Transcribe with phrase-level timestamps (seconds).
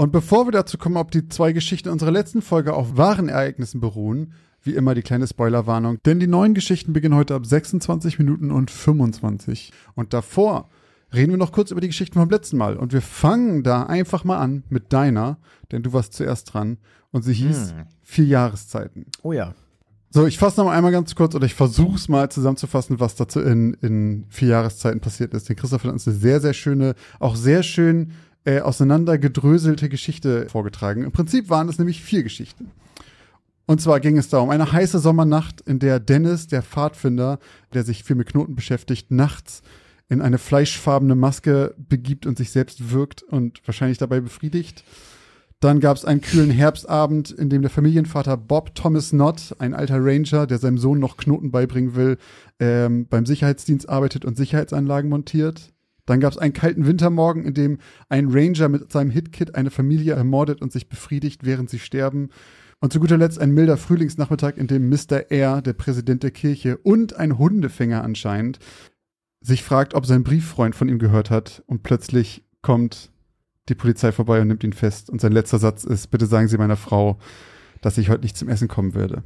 [0.00, 3.82] Und bevor wir dazu kommen, ob die zwei Geschichten unserer letzten Folge auf wahren Ereignissen
[3.82, 4.32] beruhen,
[4.62, 8.70] wie immer die kleine Spoilerwarnung, denn die neuen Geschichten beginnen heute ab 26 Minuten und
[8.70, 9.74] 25.
[9.94, 10.70] Und davor
[11.12, 12.78] reden wir noch kurz über die Geschichten vom letzten Mal.
[12.78, 15.36] Und wir fangen da einfach mal an mit deiner,
[15.70, 16.78] denn du warst zuerst dran.
[17.10, 17.84] Und sie hieß hm.
[18.02, 19.04] Vier Jahreszeiten.
[19.22, 19.54] Oh ja.
[20.08, 23.16] So, ich fasse noch mal einmal ganz kurz oder ich versuche es mal zusammenzufassen, was
[23.16, 25.50] dazu in, in vier Jahreszeiten passiert ist.
[25.50, 28.12] Den Christoph hat uns eine sehr, sehr schöne, auch sehr schön
[28.44, 31.04] äh, auseinandergedröselte Geschichte vorgetragen.
[31.04, 32.70] Im Prinzip waren es nämlich vier Geschichten.
[33.66, 37.38] Und zwar ging es da um eine heiße Sommernacht, in der Dennis, der Pfadfinder,
[37.72, 39.62] der sich viel mit Knoten beschäftigt, nachts
[40.08, 44.82] in eine fleischfarbene Maske begibt und sich selbst wirkt und wahrscheinlich dabei befriedigt.
[45.60, 49.98] Dann gab es einen kühlen Herbstabend, in dem der Familienvater Bob Thomas Nott, ein alter
[50.00, 52.16] Ranger, der seinem Sohn noch Knoten beibringen will,
[52.58, 55.72] ähm, beim Sicherheitsdienst arbeitet und Sicherheitsanlagen montiert.
[56.10, 60.14] Dann gab es einen kalten Wintermorgen, in dem ein Ranger mit seinem Hitkit eine Familie
[60.14, 62.30] ermordet und sich befriedigt, während sie sterben.
[62.80, 65.30] Und zu guter Letzt ein milder Frühlingsnachmittag, in dem Mr.
[65.30, 68.58] R., der Präsident der Kirche und ein Hundefänger anscheinend,
[69.40, 71.62] sich fragt, ob sein Brieffreund von ihm gehört hat.
[71.66, 73.12] Und plötzlich kommt
[73.68, 75.10] die Polizei vorbei und nimmt ihn fest.
[75.10, 77.20] Und sein letzter Satz ist, bitte sagen Sie meiner Frau,
[77.82, 79.22] dass ich heute nicht zum Essen kommen werde.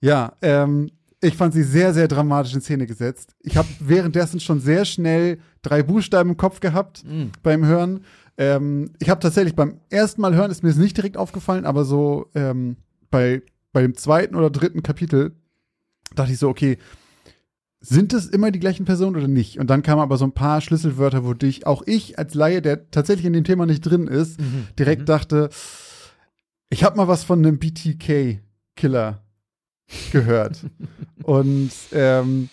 [0.00, 3.34] Ja, ähm, ich fand sie sehr, sehr dramatisch in Szene gesetzt.
[3.40, 7.32] Ich habe währenddessen schon sehr schnell drei Buchstaben im Kopf gehabt mhm.
[7.42, 8.04] beim Hören.
[8.38, 11.84] Ähm, ich habe tatsächlich beim ersten Mal hören, ist mir das nicht direkt aufgefallen, aber
[11.84, 12.76] so ähm,
[13.10, 13.42] bei,
[13.72, 15.32] bei dem zweiten oder dritten Kapitel
[16.14, 16.78] dachte ich so, okay,
[17.80, 19.58] sind es immer die gleichen Personen oder nicht?
[19.58, 22.90] Und dann kamen aber so ein paar Schlüsselwörter, wo dich, auch ich als Laie, der
[22.90, 24.68] tatsächlich in dem Thema nicht drin ist, mhm.
[24.78, 25.06] direkt mhm.
[25.06, 25.50] dachte,
[26.70, 29.22] ich habe mal was von einem BTK-Killer
[30.12, 30.64] gehört.
[31.22, 32.48] und ähm,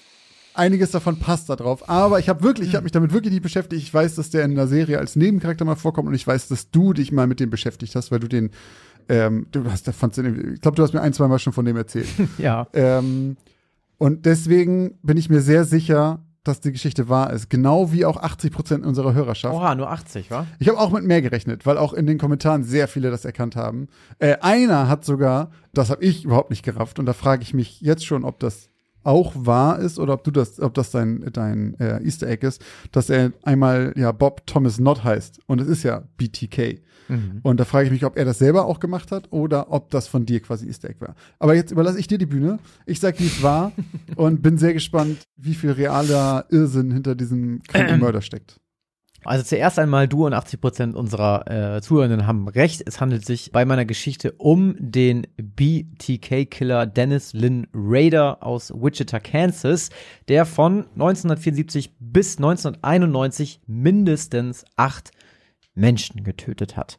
[0.58, 1.90] einiges davon passt da drauf.
[1.90, 3.82] Aber ich habe wirklich, ich habe mich damit wirklich nicht beschäftigt.
[3.82, 6.72] Ich weiß, dass der in der Serie als Nebencharakter mal vorkommt und ich weiß, dass
[6.72, 8.52] du dich mal mit dem beschäftigt hast, weil du den,
[9.10, 11.66] ähm, du hast, fandst den, ich glaube, du hast mir ein, zwei Mal schon von
[11.66, 12.08] dem erzählt.
[12.38, 12.68] ja.
[12.74, 13.38] Ähm,
[13.98, 17.50] und deswegen bin ich mir sehr sicher, dass die Geschichte wahr ist.
[17.50, 19.54] Genau wie auch 80 Prozent unserer Hörerschaft.
[19.54, 20.46] Oha, nur 80, wa?
[20.60, 23.56] Ich habe auch mit mehr gerechnet, weil auch in den Kommentaren sehr viele das erkannt
[23.56, 23.88] haben.
[24.20, 27.82] Äh, einer hat sogar, das habe ich überhaupt nicht gerafft, und da frage ich mich
[27.82, 28.70] jetzt schon, ob das
[29.08, 32.62] auch wahr ist oder ob du das, ob das dein, dein äh, Easter Egg ist,
[32.92, 35.40] dass er einmal ja Bob Thomas Not heißt.
[35.48, 36.82] Und es ist ja BTK.
[37.08, 37.40] Mhm.
[37.44, 40.08] Und da frage ich mich, ob er das selber auch gemacht hat oder ob das
[40.08, 41.16] von dir quasi Easter Egg war.
[41.40, 42.60] Aber jetzt überlasse ich dir die Bühne.
[42.86, 43.72] Ich sage, wie es war
[44.16, 48.60] und bin sehr gespannt, wie viel realer Irrsinn hinter diesem kranken Mörder steckt.
[49.28, 52.82] Also zuerst einmal, du und 80 Prozent unserer äh, Zuhörenden haben recht.
[52.86, 59.90] Es handelt sich bei meiner Geschichte um den BTK-Killer Dennis Lynn Rader aus Wichita, Kansas,
[60.30, 65.12] der von 1974 bis 1991 mindestens acht
[65.78, 66.98] Menschen getötet hat.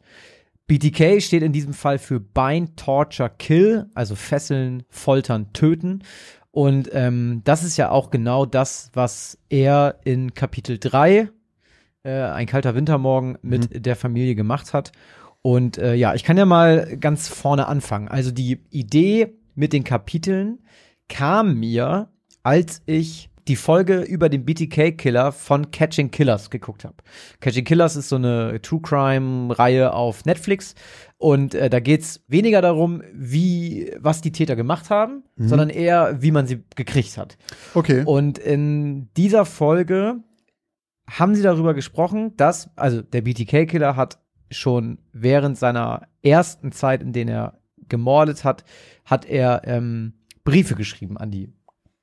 [0.67, 6.03] BTK steht in diesem Fall für Bind, Torture, Kill, also fesseln, foltern, töten.
[6.51, 11.29] Und ähm, das ist ja auch genau das, was er in Kapitel 3
[12.03, 13.81] äh, ein kalter Wintermorgen mit mhm.
[13.81, 14.91] der Familie gemacht hat.
[15.41, 18.07] Und äh, ja, ich kann ja mal ganz vorne anfangen.
[18.07, 20.59] Also die Idee mit den Kapiteln
[21.07, 22.09] kam mir,
[22.43, 26.95] als ich die Folge über den BTK-Killer von Catching Killers geguckt habe.
[27.41, 30.75] Catching Killers ist so eine True Crime-Reihe auf Netflix
[31.17, 35.47] und äh, da geht's weniger darum, wie was die Täter gemacht haben, mhm.
[35.47, 37.37] sondern eher, wie man sie gekriegt hat.
[37.73, 38.03] Okay.
[38.05, 40.17] Und in dieser Folge
[41.09, 44.19] haben sie darüber gesprochen, dass, also der BTK-Killer hat
[44.51, 48.63] schon während seiner ersten Zeit, in der er gemordet hat,
[49.05, 50.13] hat er ähm,
[50.43, 51.51] Briefe geschrieben an die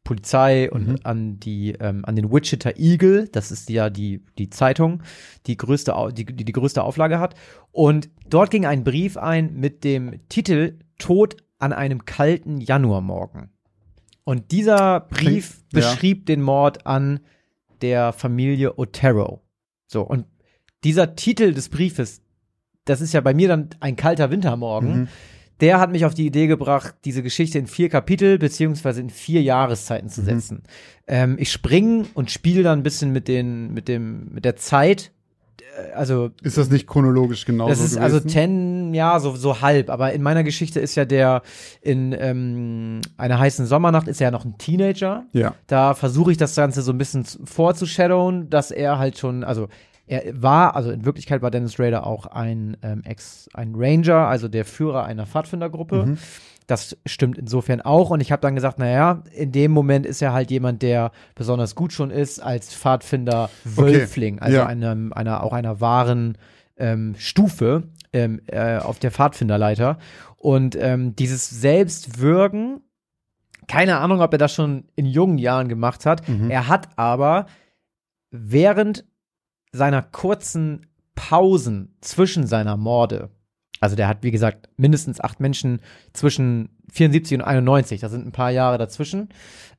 [0.07, 0.97] Polizei und mhm.
[1.03, 5.03] an die ähm, an den Wichita Eagle, das ist ja die die Zeitung,
[5.47, 7.35] die größte die, die die größte Auflage hat
[7.73, 13.51] und dort ging ein Brief ein mit dem Titel Tod an einem kalten Januarmorgen.
[14.25, 15.81] Und dieser Brief ja.
[15.81, 17.21] beschrieb den Mord an
[17.83, 19.43] der Familie Otero.
[19.87, 20.27] So, und
[20.85, 22.23] dieser Titel des Briefes,
[22.85, 25.01] das ist ja bei mir dann ein kalter Wintermorgen.
[25.01, 25.09] Mhm.
[25.61, 29.43] Der hat mich auf die Idee gebracht, diese Geschichte in vier Kapitel beziehungsweise in vier
[29.43, 30.25] Jahreszeiten zu mhm.
[30.27, 30.55] setzen.
[30.57, 30.63] Mhm.
[31.09, 35.13] Ähm, ich springe und spiele dann ein bisschen mit den, mit dem, mit der Zeit
[35.79, 38.03] äh, also Ist das nicht chronologisch genauso das ist gewesen?
[38.03, 39.89] also ten, ja, so, so halb.
[39.89, 41.43] Aber in meiner Geschichte ist ja der
[41.81, 45.25] in ähm, einer heißen Sommernacht ist er ja noch ein Teenager.
[45.33, 45.55] ja.
[45.69, 49.69] Da versuche ich das Ganze so ein bisschen zu- vorzushadowen, dass er halt schon, also
[50.07, 54.49] er war, also in Wirklichkeit war Dennis Rader auch ein ähm, Ex, ein Ranger, also
[54.49, 56.07] der Führer einer Pfadfindergruppe.
[56.07, 56.19] Mhm.
[56.69, 58.11] Das stimmt insofern auch.
[58.11, 61.75] Und ich habe dann gesagt, naja, in dem Moment ist er halt jemand, der besonders
[61.77, 64.67] gut schon ist als Pfadfinder Wölfling, also Ja.
[64.67, 66.37] einem, einer, auch einer wahren
[66.77, 69.99] ähm, Stufe ähm, äh, auf der Pfadfinderleiter.
[70.37, 72.81] Und ähm, dieses Selbstwürgen,
[73.69, 76.29] keine Ahnung, ob er das schon in jungen Jahren gemacht hat.
[76.29, 76.51] Mhm.
[76.51, 77.47] Er hat aber
[78.31, 79.05] während
[79.73, 83.31] seiner kurzen Pausen zwischen seiner Morde,
[83.81, 85.81] also der hat, wie gesagt, mindestens acht Menschen
[86.13, 89.29] zwischen 74 und 91, da sind ein paar Jahre dazwischen,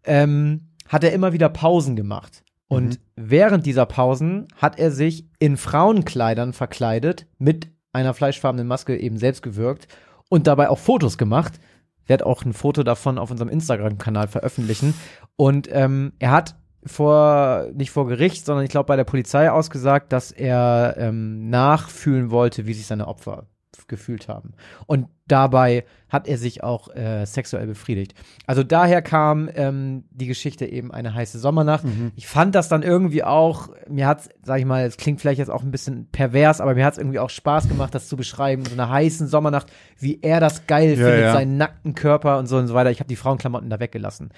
[0.03, 2.43] ähm, hat er immer wieder Pausen gemacht.
[2.69, 9.17] Und während dieser Pausen hat er sich in Frauenkleidern verkleidet, mit einer fleischfarbenen Maske eben
[9.17, 9.87] selbst gewirkt
[10.29, 11.59] und dabei auch Fotos gemacht.
[12.03, 14.93] Ich werde auch ein Foto davon auf unserem Instagram-Kanal veröffentlichen.
[15.37, 16.55] Und ähm, er hat
[16.87, 22.31] vor, nicht vor Gericht, sondern ich glaube bei der Polizei ausgesagt, dass er ähm, nachfühlen
[22.31, 23.47] wollte, wie sich seine Opfer
[23.87, 24.53] gefühlt haben.
[24.85, 28.13] Und dabei hat er sich auch äh, sexuell befriedigt.
[28.45, 31.83] Also daher kam ähm, die Geschichte eben eine heiße Sommernacht.
[31.83, 32.11] Mhm.
[32.15, 35.49] Ich fand das dann irgendwie auch, mir hat's, sag ich mal, es klingt vielleicht jetzt
[35.51, 38.73] auch ein bisschen pervers, aber mir hat's irgendwie auch Spaß gemacht, das zu beschreiben, so
[38.73, 41.33] eine heißen Sommernacht, wie er das geil Ja, findet, ja.
[41.33, 42.91] seinen nackten Körper und so und so weiter.
[42.91, 44.31] Ich habe die Frauenklamotten da weggelassen.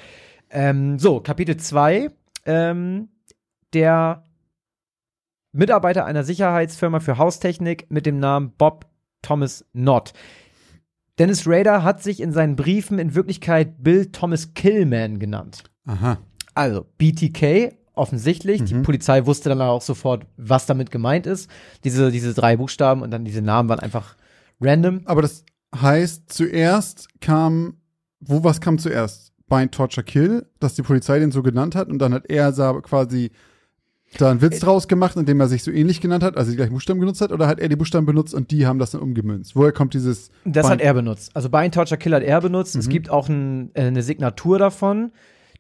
[0.51, 2.09] Ähm, so, Kapitel 2.
[2.45, 3.09] Ähm,
[3.74, 4.25] der
[5.51, 8.86] Mitarbeiter einer Sicherheitsfirma für Haustechnik mit dem Namen Bob
[9.21, 10.13] Thomas Nott.
[11.18, 15.63] Dennis Rader hat sich in seinen Briefen in Wirklichkeit Bill Thomas Killman genannt.
[15.86, 16.18] Aha.
[16.53, 18.63] Also BTK, offensichtlich.
[18.63, 18.83] Die Mhm.
[18.83, 21.50] Polizei wusste dann auch sofort, was damit gemeint ist.
[21.83, 24.15] Diese, diese drei Buchstaben und dann diese Namen waren einfach
[24.62, 25.01] random.
[25.06, 25.44] Aber das
[25.75, 27.77] heißt, zuerst kam,
[28.21, 29.28] wo was kam zuerst?
[29.49, 32.51] Bind, Torture, Kill, dass die Polizei den so genannt hat und dann hat er
[32.81, 33.31] quasi
[34.17, 36.57] da einen Äh, Witz draus gemacht, indem er sich so ähnlich genannt hat, also die
[36.57, 39.01] gleichen Buchstaben genutzt hat, oder hat er die Buchstaben benutzt und die haben das dann
[39.01, 39.55] umgemünzt?
[39.55, 41.31] Woher kommt dieses Das Bind- hat er benutzt.
[41.35, 42.75] Also Bind Torture Kill hat er benutzt.
[42.75, 42.91] Es Mhm.
[42.91, 45.11] gibt auch ein, äh, eine Signatur davon.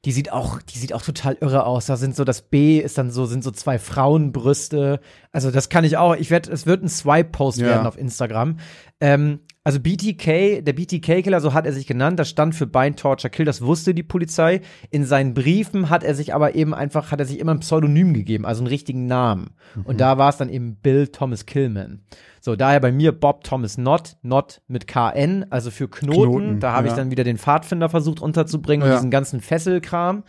[0.05, 1.85] Die sieht auch, die sieht auch total irre aus.
[1.87, 4.99] Da sind so das B ist dann so, sind so zwei Frauenbrüste.
[5.31, 6.15] Also das kann ich auch.
[6.15, 7.67] Ich werde, es wird ein Swipe-Post Ja.
[7.67, 8.57] werden auf Instagram.
[9.01, 13.29] Ähm, also BTK, der BTK-Killer, so hat er sich genannt, das stand für Bind Torture
[13.29, 14.61] Kill, das wusste die Polizei.
[14.89, 18.13] In seinen Briefen hat er sich aber eben einfach, hat er sich immer ein Pseudonym
[18.13, 19.51] gegeben, also einen richtigen Namen.
[19.83, 22.01] Und da war es dann eben Bill Thomas Killman.
[22.41, 26.15] So, daher bei mir Bob Thomas Not, Not mit KN, also für Knoten.
[26.15, 26.97] Knoten, da habe ich ja.
[26.97, 28.95] dann wieder den Pfadfinder versucht unterzubringen und Ja.
[28.95, 30.23] diesen ganzen Fesselkram.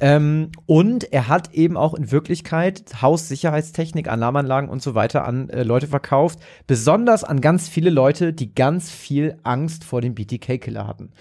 [0.00, 5.62] Ähm, und er hat eben auch in Wirklichkeit Haussicherheitstechnik, Alarmanlagen und so weiter an äh,
[5.62, 6.40] Leute verkauft.
[6.66, 11.12] Besonders an ganz viele Leute, die ganz viel Angst vor dem BTK-Killer hatten.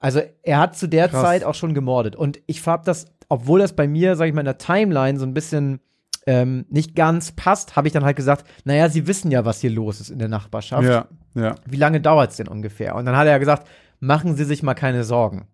[0.00, 1.22] Also er hat zu der Krass.
[1.22, 2.16] Zeit auch schon gemordet.
[2.16, 5.26] Und ich habe das, obwohl das bei mir, sag ich mal, in der Timeline so
[5.26, 5.80] ein bisschen
[6.26, 9.70] ähm, nicht ganz passt, habe ich dann halt gesagt, naja, sie wissen ja, was hier
[9.70, 10.84] los ist in der Nachbarschaft.
[10.84, 11.54] Ja, ja.
[11.66, 12.94] Wie lange dauert's denn ungefähr?
[12.94, 13.68] Und dann hat er gesagt,
[14.00, 15.46] machen Sie sich mal keine Sorgen.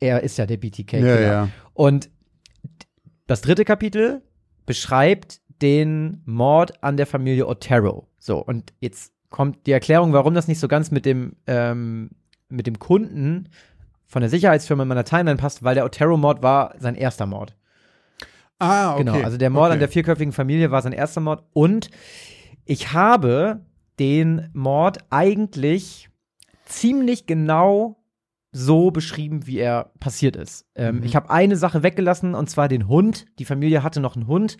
[0.00, 0.92] Er ist ja der BTK.
[0.94, 1.48] Ja, ja.
[1.78, 2.10] Und
[3.28, 4.20] das dritte Kapitel
[4.66, 8.08] beschreibt den Mord an der Familie Otero.
[8.18, 12.10] So, und jetzt kommt die Erklärung, warum das nicht so ganz mit dem, ähm,
[12.48, 13.48] mit dem Kunden
[14.06, 17.54] von der Sicherheitsfirma in meiner Timeline passt, weil der Otero-Mord war sein erster Mord.
[18.58, 19.04] Ah, okay.
[19.04, 19.78] Genau, also der Mord an okay.
[19.78, 21.44] der vierköpfigen Familie war sein erster Mord.
[21.52, 21.90] Und
[22.64, 23.64] ich habe
[24.00, 26.10] den Mord eigentlich
[26.64, 28.02] ziemlich genau
[28.52, 30.66] so beschrieben, wie er passiert ist.
[30.74, 31.02] Ähm, Mhm.
[31.04, 33.26] Ich habe eine Sache weggelassen, und zwar den Hund.
[33.38, 34.56] Die Familie hatte noch einen Hund.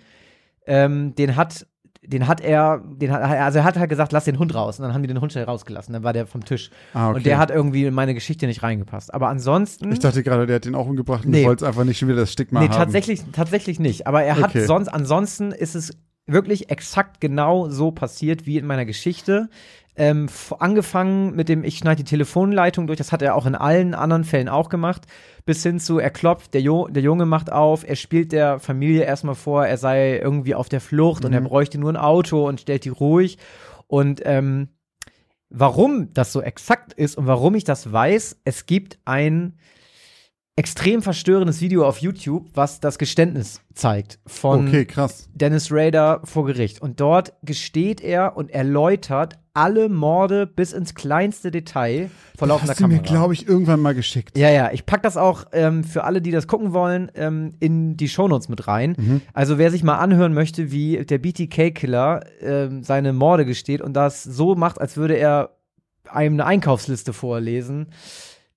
[0.67, 1.67] Ähm, den hat,
[2.03, 4.79] den hat er, den hat, also er hat halt gesagt, lass den Hund raus.
[4.79, 5.95] Und dann haben die den Hund schnell rausgelassen.
[5.95, 6.71] Dann war der vom Tisch.
[6.93, 7.17] Ah, okay.
[7.17, 9.13] Und der hat irgendwie in meine Geschichte nicht reingepasst.
[9.15, 9.91] Aber ansonsten.
[9.91, 11.43] Ich dachte gerade, der hat den auch umgebracht und Nee.
[11.43, 12.77] du wolltest einfach nicht schon wieder das Stigma Nee, haben.
[12.77, 14.07] tatsächlich, tatsächlich nicht.
[14.07, 14.67] Aber er hat Okay.
[14.67, 15.97] sonst, ansonsten ist es
[16.29, 19.49] wirklich exakt genau so passiert wie in meiner Geschichte.
[19.97, 20.29] Ähm,
[20.61, 24.23] angefangen mit dem, ich schneide die Telefonleitung durch, das hat er auch in allen anderen
[24.23, 25.07] Fällen auch gemacht,
[25.45, 29.03] bis hin zu, er klopft, der, jo der Junge macht auf, er spielt der Familie
[29.03, 31.47] erstmal vor, er sei irgendwie auf der Flucht und er Mhm.
[31.47, 33.39] bräuchte nur ein Auto und stellt die ruhig.
[33.89, 34.69] Und ähm,
[35.51, 39.59] warum das so exakt ist und warum ich das weiß, es gibt ein
[40.59, 44.87] extrem verstörendes Video auf YouTube, was das Geständnis zeigt von Okay.
[45.33, 46.83] Dennis Rader vor Gericht.
[46.83, 52.81] Und dort gesteht er und erläutert alle Morde bis ins kleinste Detail vor laufender Hast
[52.81, 53.13] du mir, Kamera.
[53.13, 54.37] glaube ich, irgendwann mal geschickt.
[54.37, 57.97] Ja, ja, ich pack das auch ähm, für alle, die das gucken wollen, ähm, in
[57.97, 58.97] die Shownotes mit rein.
[58.99, 59.21] Mhm.
[59.35, 64.25] Also wer sich mal anhören möchte, wie der BTK-Killer ähm, seine Morde gesteht und das
[64.25, 65.51] so macht, als würde er
[66.09, 67.89] einem eine Einkaufsliste vorlesen.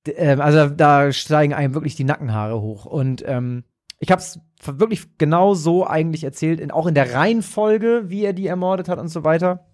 [0.07, 2.85] Ähm, also da steigen einem wirklich die Nackenhaare hoch.
[2.85, 3.63] Und ähm,
[3.99, 8.33] ich habe es wirklich genau so eigentlich erzählt, in, auch in der Reihenfolge, wie er
[8.33, 9.67] die ermordet hat und so weiter.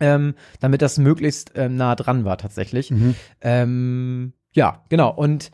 [0.00, 2.90] Ähm, damit das möglichst ähm, nah dran war tatsächlich.
[2.90, 3.14] Mhm.
[3.40, 5.10] Ähm, ja, genau.
[5.10, 5.50] Und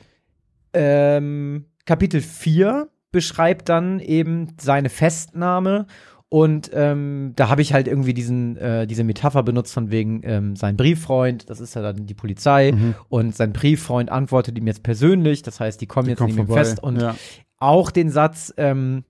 [0.73, 5.87] ähm, Kapitel 4 beschreibt dann eben seine Festnahme.
[6.31, 10.57] Und ähm, da habe ich halt irgendwie diesen, äh, diese Metapher benutzt von wegen ähm,
[10.57, 12.95] sein Brieffreund, das ist ja dann die Polizei, Mhm.
[13.09, 16.55] und sein Brieffreund antwortet ihm jetzt persönlich, das heißt, die kommen Die jetzt ihm vorbei.
[16.55, 17.15] fest und ja.
[17.59, 19.05] auch den Satz, ähm,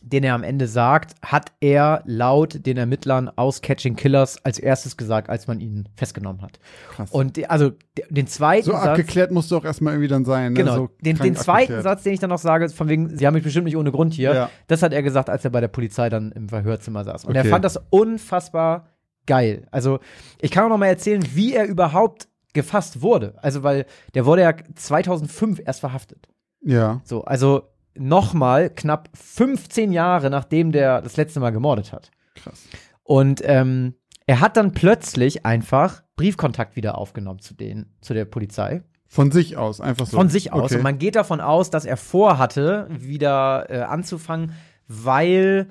[0.00, 4.96] den er am Ende sagt, hat er laut den Ermittlern aus Catching Killers als erstes
[4.96, 6.60] gesagt, als man ihn festgenommen hat.
[6.90, 7.10] Krass.
[7.10, 10.52] Und also de- den zweiten so Satz, abgeklärt musst du auch erstmal irgendwie dann sein.
[10.52, 10.58] Ne?
[10.60, 11.82] genau, so den, den zweiten abgeklärt.
[11.82, 14.14] Satz, den ich dann noch sage, von wegen, sie haben mich bestimmt nicht ohne Grund
[14.14, 14.32] hier.
[14.34, 14.50] Ja.
[14.68, 17.24] Das hat er gesagt, als er bei der Polizei dann im Verhörzimmer saß.
[17.24, 17.50] Und er Okay.
[17.50, 18.86] fand das unfassbar
[19.26, 19.66] geil.
[19.72, 19.98] Also
[20.40, 23.34] ich kann auch noch mal erzählen, wie er überhaupt gefasst wurde.
[23.42, 26.28] Also weil der wurde ja 2005 erst verhaftet.
[26.62, 27.00] Ja.
[27.04, 27.64] So, also
[27.98, 32.10] nochmal knapp 15 Jahre, nachdem der das letzte Mal gemordet hat.
[32.34, 32.62] Krass.
[33.02, 33.94] Und ähm,
[34.26, 38.82] er hat dann plötzlich einfach Briefkontakt wieder aufgenommen zu denen, zu der Polizei.
[39.06, 40.18] Von sich aus, einfach so.
[40.18, 40.64] Von sich aus.
[40.64, 40.76] Okay.
[40.76, 44.52] Und man geht davon aus, dass er vorhatte, wieder äh, anzufangen,
[44.86, 45.68] weil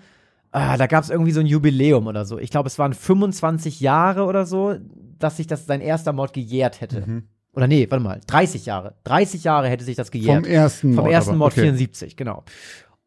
[0.51, 2.39] ah, da gab es irgendwie so ein Jubiläum oder so.
[2.39, 4.75] Ich glaube, es waren 25 Jahre oder so,
[5.19, 7.01] dass sich das sein erster Mord gejährt hätte.
[7.01, 7.27] Mhm.
[7.57, 8.93] Oder nee, warte mal, 30 Jahre.
[9.05, 10.45] 30 Jahre hätte sich das gejährt.
[10.45, 11.05] Vom ersten Mord.
[11.05, 11.37] Vom ersten aber.
[11.39, 11.61] Mord okay.
[11.61, 12.43] 74, genau.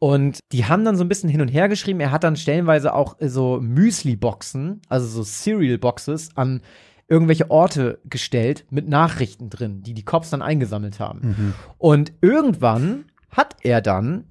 [0.00, 2.00] Und die haben dann so ein bisschen hin und her geschrieben.
[2.00, 6.62] Er hat dann stellenweise auch äh, so Müsli-Boxen, also so Cereal-Boxes an
[7.07, 11.21] irgendwelche Orte gestellt mit Nachrichten drin, die die Cops dann eingesammelt haben.
[11.21, 11.54] Mhm.
[11.78, 14.25] Und irgendwann hat er dann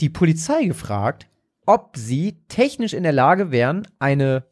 [0.00, 1.26] die Polizei gefragt,
[1.66, 4.44] ob sie technisch in der Lage wären, eine,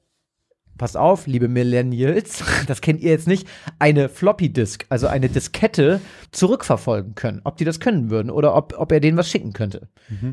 [0.79, 6.01] pass auf, liebe Millennials, das kennt ihr jetzt nicht, eine Floppy Disk, also eine Diskette
[6.33, 7.41] zurückverfolgen können.
[7.45, 9.89] Ob die das können würden oder ob, ob er denen was schicken könnte.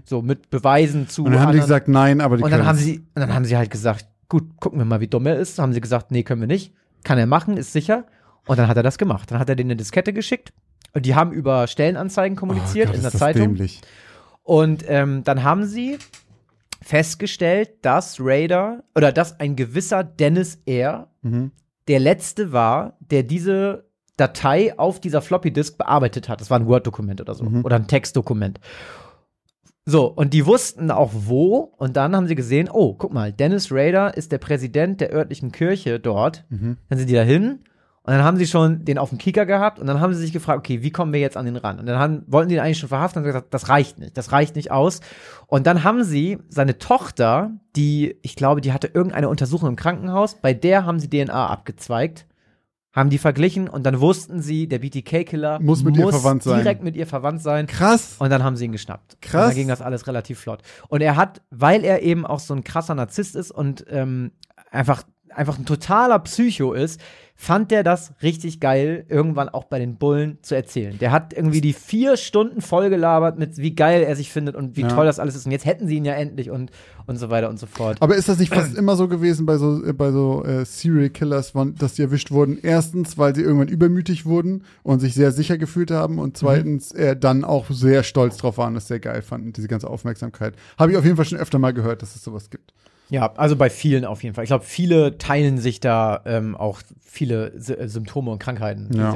[0.05, 1.21] So mit Beweisen zu.
[1.21, 1.27] Mhm.
[1.27, 3.33] Und dann haben die gesagt, nein, aber die und dann können haben sie, und dann
[3.33, 5.57] haben sie halt gesagt, gut, gucken wir mal, wie dumm er ist.
[5.57, 6.73] Dann haben sie gesagt, nee, können wir nicht.
[7.03, 8.05] Kann er machen, ist sicher.
[8.47, 9.29] Und dann hat er das gemacht.
[9.29, 10.53] Dann hat er denen eine Diskette geschickt.
[10.93, 13.41] Und die haben über Stellenanzeigen kommuniziert oh Gott, in der Zeitung.
[13.55, 13.81] Dämlich.
[14.43, 15.97] Und ähm, dann haben sie
[16.81, 21.07] festgestellt, dass Raider oder dass ein gewisser Dennis R.
[21.21, 21.51] Mhm.
[21.87, 23.85] der letzte war, der diese
[24.17, 26.41] Datei auf dieser Floppy Disk bearbeitet hat.
[26.41, 27.43] Das war ein Word-Dokument oder so.
[27.43, 27.65] Mhm.
[27.65, 28.59] Oder ein Textdokument.
[29.85, 31.73] So, und die wussten auch wo.
[31.77, 35.51] Und dann haben sie gesehen, oh, guck mal, Dennis Rader ist der Präsident der örtlichen
[35.51, 36.45] Kirche dort.
[36.49, 36.77] Mhm.
[36.89, 37.59] Dann sind die da hin.
[38.03, 40.33] Und dann haben sie schon den auf dem Kicker gehabt und dann haben sie sich
[40.33, 41.79] gefragt, okay, wie kommen wir jetzt an den ran?
[41.79, 44.31] Und dann haben, wollten die ihn eigentlich schon verhaften und gesagt, das reicht nicht, das
[44.31, 45.01] reicht nicht aus.
[45.45, 50.35] Und dann haben sie seine Tochter, die, ich glaube, die hatte irgendeine Untersuchung im Krankenhaus,
[50.41, 52.25] bei der haben sie DNA abgezweigt,
[52.91, 56.57] haben die verglichen und dann wussten sie, der BTK-Killer Muss mit ihr verwandt sein.
[56.57, 57.67] direkt mit ihr verwandt sein.
[57.67, 58.15] Krass.
[58.17, 59.21] Und dann haben sie ihn geschnappt.
[59.21, 59.43] Krass.
[59.43, 60.63] Und dann ging das alles relativ flott.
[60.89, 64.31] Und er hat, weil er eben auch so ein krasser Narzisst ist und ähm,
[64.71, 65.03] einfach,
[65.35, 66.99] einfach ein totaler Psycho ist,
[67.35, 70.99] fand der das richtig geil, irgendwann auch bei den Bullen zu erzählen.
[70.99, 74.81] Der hat irgendwie die vier Stunden vollgelabert mit, wie geil er sich findet und wie
[74.81, 74.89] Ja.
[74.89, 75.47] toll das alles ist.
[75.47, 76.69] Und jetzt hätten sie ihn ja endlich und,
[77.07, 77.97] und so weiter und so fort.
[77.99, 81.09] Aber ist das nicht fast immer so gewesen bei so, äh, bei so äh, Serial
[81.09, 82.59] Killers, wann- dass die erwischt wurden?
[82.61, 87.17] Erstens, weil sie irgendwann übermütig wurden und sich sehr sicher gefühlt haben und zweitens, äh,
[87.17, 90.53] dann auch sehr stolz drauf waren, das sehr geil fanden, diese ganze Aufmerksamkeit.
[90.77, 92.71] Habe ich auf jeden Fall schon öfter mal gehört, dass es sowas gibt.
[93.11, 94.45] Ja, also bei vielen auf jeden Fall.
[94.45, 98.89] Ich glaube, viele teilen sich da ähm, auch viele Sy äh, Symptome und Krankheiten.
[98.93, 99.13] Ja.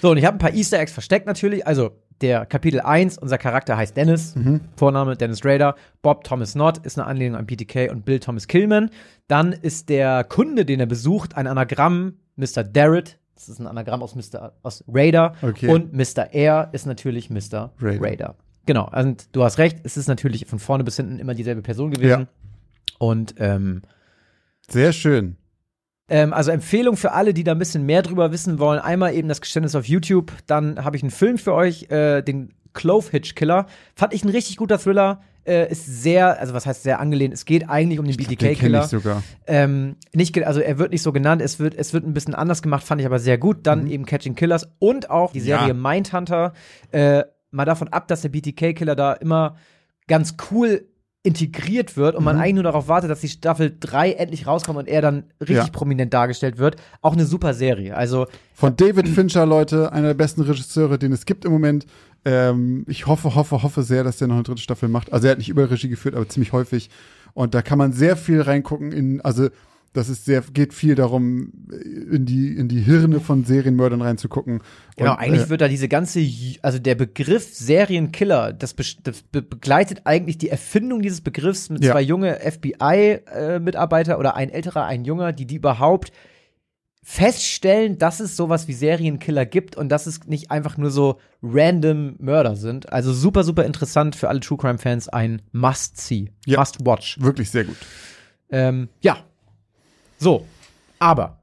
[0.00, 1.66] So, und ich habe ein paar Easter Eggs versteckt natürlich.
[1.66, 1.90] Also
[2.22, 4.34] der Kapitel 1, unser Charakter heißt Dennis,
[4.76, 8.88] Vorname Dennis Rader, Bob Thomas Nott ist eine Anlehnung an BTK und Bill Thomas Killman.
[9.28, 12.64] Dann ist der Kunde, den er besucht, ein Anagramm, Mr.
[12.64, 13.18] Darrett.
[13.34, 14.54] Das ist ein Anagramm aus Mr.
[14.62, 15.34] aus Raider.
[15.42, 15.68] Okay.
[15.68, 16.32] Und Mr.
[16.32, 17.72] R ist natürlich Mr.
[17.82, 18.02] Raider.
[18.02, 18.34] Raider.
[18.64, 21.90] Genau, und du hast recht, es ist natürlich von vorne bis hinten immer dieselbe Person
[21.90, 22.20] gewesen.
[22.22, 22.26] Ja.
[22.98, 23.82] Und ähm,
[24.68, 25.36] Sehr schön.
[26.08, 28.78] ähm, also Empfehlung für alle, die da ein bisschen mehr drüber wissen wollen.
[28.80, 30.32] Einmal eben das Geständnis auf YouTube.
[30.46, 33.66] Dann habe ich einen Film für euch, äh, den Clove Hitch Killer.
[33.94, 35.20] Fand ich ein richtig guter Thriller.
[35.46, 37.32] Äh, ist sehr, also was heißt sehr angelehnt.
[37.32, 38.80] Es geht eigentlich um den kenne BTK-Killer.
[38.82, 39.22] ich sogar.
[39.46, 42.62] Ähm, nicht, also er wird nicht so genannt, es wird, es wird ein bisschen anders
[42.62, 43.58] gemacht, fand ich aber sehr gut.
[43.64, 45.46] Dann eben Catching Killers und auch die Mhm.
[45.46, 45.58] Ja.
[45.60, 46.52] Serie Mindhunter.
[46.90, 47.22] Äh,
[47.52, 49.56] mal davon ab, dass der BTK-Killer da immer
[50.08, 50.88] ganz cool
[51.26, 52.42] integriert wird und man Mhm.
[52.42, 55.66] eigentlich nur darauf wartet, dass die Staffel 3 endlich rauskommt und er dann richtig Ja.
[55.70, 56.76] prominent dargestellt wird.
[57.02, 57.96] Auch eine super Serie.
[57.96, 61.86] Also, Von David Fincher, Leute, einer der besten Regisseure, den es gibt im Moment.
[62.24, 65.12] Ähm, ich hoffe, hoffe, hoffe sehr, dass der noch eine dritte Staffel macht.
[65.12, 66.90] Also er hat nicht überall Regie geführt, aber ziemlich häufig.
[67.34, 69.48] Und da kann man sehr viel reingucken in, also
[69.96, 71.52] das ist sehr, geht viel darum,
[72.10, 74.60] in die, in die Hirne von Serienmördern reinzugucken.
[74.96, 76.20] genau, Und, eigentlich äh, wird da diese ganze,
[76.62, 81.82] also der Begriff Serienkiller, das, besch- das be begleitet eigentlich die Erfindung dieses Begriffs mit
[81.84, 81.92] Ja.
[81.92, 86.12] zwei junge FBI-Mitarbeiter oder ein älterer, ein junger, die die überhaupt
[87.02, 92.16] feststellen, dass es sowas wie Serienkiller gibt und dass es nicht einfach nur so random
[92.18, 92.92] Mörder sind.
[92.92, 96.58] Also super, super interessant für alle True Crime Fans ein Must-See, Ja.
[96.58, 97.20] Must-Watch.
[97.20, 97.76] wirklich sehr gut.
[98.50, 99.18] Ähm, ja.
[100.18, 100.46] So.
[100.98, 101.38] Aber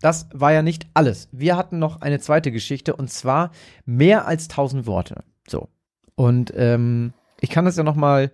[0.00, 1.28] das war ja nicht alles.
[1.32, 3.50] Wir hatten noch eine zweite Geschichte und zwar
[3.84, 5.24] mehr als 1000 Worte.
[5.48, 5.68] So.
[6.14, 8.30] Und ähm, ich kann das ja noch mal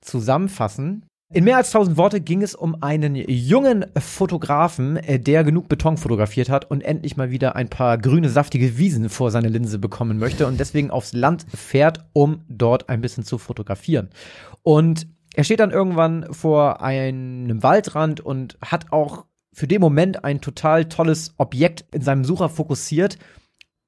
[0.00, 1.04] zusammenfassen.
[1.30, 5.98] In mehr als 1000 Worte ging es um einen jungen Fotografen, äh, der genug Beton
[5.98, 10.18] fotografiert hat und endlich mal wieder ein paar grüne, saftige Wiesen vor seine Linse bekommen
[10.18, 14.08] möchte und deswegen aufs Land fährt, um dort ein bisschen zu fotografieren.
[14.62, 19.26] Und er steht dann irgendwann vor einem Waldrand und hat auch
[19.58, 23.18] für den Moment ein total tolles Objekt in seinem Sucher fokussiert.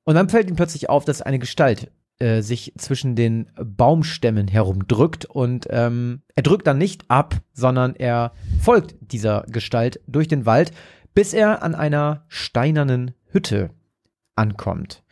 [0.02, 5.26] Und dann fällt ihm plötzlich auf, dass eine Gestalt äh, sich zwischen den Baumstämmen herumdrückt.
[5.26, 10.72] Und ähm, er drückt dann nicht ab, sondern er folgt dieser Gestalt durch den Wald,
[11.14, 13.70] bis er an einer steinernen Hütte
[14.34, 15.04] ankommt.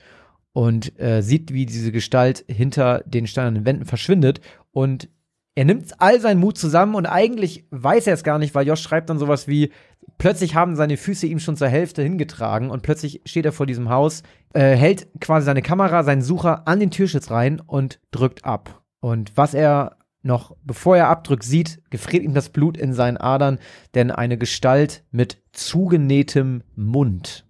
[0.53, 4.41] Und äh, sieht, wie diese Gestalt hinter den steinernen Wänden verschwindet.
[4.73, 5.09] Und
[5.55, 8.81] er nimmt all seinen Mut zusammen und eigentlich weiß er es gar nicht, weil Josh
[8.81, 9.73] schreibt dann sowas wie,
[10.19, 13.89] plötzlich haben seine Füße ihm schon zur Hälfte hingetragen und plötzlich steht er vor diesem
[13.89, 14.23] Haus,
[14.53, 18.83] äh, hält quasi seine Kamera, seinen Sucher an den Türschitz rein und drückt ab.
[19.01, 23.59] Und was er noch, bevor er abdrückt, sieht, gefriert ihm das Blut in seinen Adern,
[23.95, 27.48] denn eine Gestalt mit zugenähtem Mund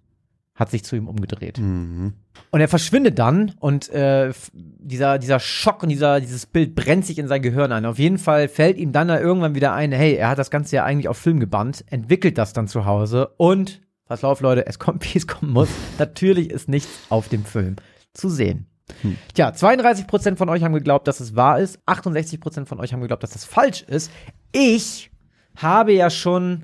[0.59, 1.57] hat sich zu ihm umgedreht.
[1.57, 2.13] Mhm.
[2.51, 7.17] Und er verschwindet dann und äh, dieser, dieser Schock und dieser, dieses Bild brennt sich
[7.17, 7.85] in sein Gehirn ein.
[7.85, 10.75] Auf jeden Fall fällt ihm dann da irgendwann wieder ein, hey, er hat das Ganze
[10.75, 14.79] ja eigentlich auf Film gebannt, entwickelt das dann zu Hause und, pass auf Leute, es
[14.79, 15.69] kommt, wie es kommen muss.
[15.97, 17.77] Natürlich ist nichts auf dem Film
[18.13, 18.67] zu sehen.
[19.01, 19.17] Hm.
[19.33, 23.23] Tja, 32% von euch haben geglaubt, dass es wahr ist, 68% von euch haben geglaubt,
[23.23, 24.11] dass das falsch ist.
[24.51, 25.11] Ich
[25.55, 26.63] habe ja schon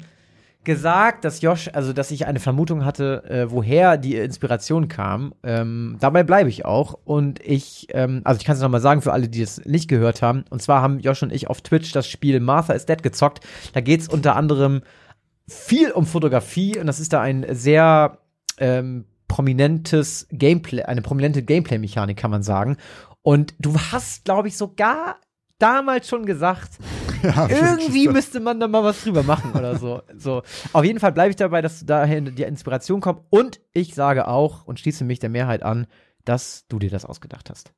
[0.65, 5.34] gesagt, dass Josh, also dass ich eine Vermutung hatte, äh, woher die Inspiration kam.
[5.43, 6.99] Ähm, dabei bleibe ich auch.
[7.06, 10.21] Und ich, ähm, also ich kann es nochmal sagen für alle, die es nicht gehört
[10.21, 10.43] haben.
[10.49, 13.45] Und zwar haben Josh und ich auf Twitch das Spiel Martha is Dead gezockt.
[13.73, 14.82] Da geht es unter anderem
[15.47, 18.17] viel um Fotografie und das ist da ein sehr
[18.58, 22.78] ähm, prominentes Gameplay, eine prominente Gameplay-Mechanik, kann man sagen.
[23.21, 25.17] Und du hast, glaube ich, sogar
[25.60, 26.80] damals schon gesagt,
[27.36, 30.02] Ja, irgendwie müsste man da mal was drüber machen oder so.
[30.18, 30.44] so.
[30.74, 33.22] Auf jeden Fall bleibe ich dabei, dass daher die Inspiration kommt.
[33.30, 35.88] Und ich sage auch und schließe mich der Mehrheit an,
[36.24, 37.74] dass du dir das ausgedacht hast.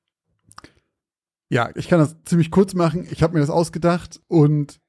[1.50, 3.08] Ja, ich kann das ziemlich kurz machen.
[3.10, 4.80] Ich habe mir das ausgedacht und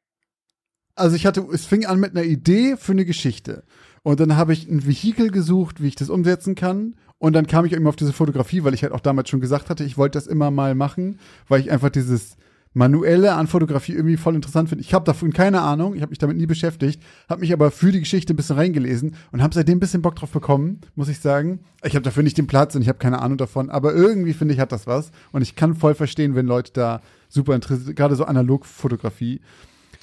[0.96, 3.62] also ich hatte, es fing an mit einer Idee für eine Geschichte.
[4.02, 6.96] Und dann habe ich ein Vehikel gesucht, wie ich das umsetzen kann.
[7.18, 9.70] Und dann kam ich eben auf diese Fotografie, weil ich halt auch damals schon gesagt
[9.70, 12.36] hatte, ich wollte das immer mal machen, weil ich einfach dieses
[12.78, 14.82] Manuelle an Fotografie irgendwie voll interessant finde.
[14.82, 17.90] Ich habe davon keine Ahnung, ich habe mich damit nie beschäftigt, habe mich aber für
[17.90, 21.18] die Geschichte ein bisschen reingelesen und habe seitdem ein bisschen Bock drauf bekommen, muss ich
[21.18, 21.58] sagen.
[21.82, 24.54] Ich habe dafür nicht den Platz und ich habe keine Ahnung davon, aber irgendwie finde
[24.54, 25.10] ich, hat das was.
[25.32, 29.40] Und ich kann voll verstehen, wenn Leute da super interessiert, gerade so Analogfotografie.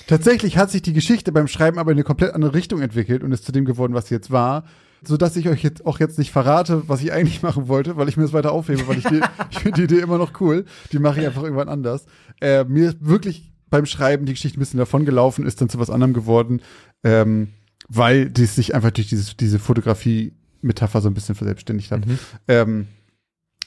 [0.08, 3.32] Tatsächlich hat sich die Geschichte beim Schreiben aber in eine komplett andere Richtung entwickelt und
[3.32, 4.66] ist zu dem geworden, was sie jetzt war.
[5.08, 8.18] Sodass ich euch jetzt auch jetzt nicht verrate, was ich eigentlich machen wollte, weil ich
[8.18, 10.66] mir das weiter aufhebe, weil ich, die, ich finde die Idee immer noch cool.
[10.92, 12.06] Die mache ich einfach irgendwann anders.
[12.42, 15.80] Äh, mir ist wirklich beim Schreiben die Geschichte ein bisschen davon gelaufen, ist dann zu
[15.80, 16.62] was anderem geworden,
[17.04, 17.50] ähm,
[17.88, 22.04] weil die sich einfach durch dieses, diese Fotografie-Metapher so ein bisschen verselbstständigt hat.
[22.48, 22.88] Ähm,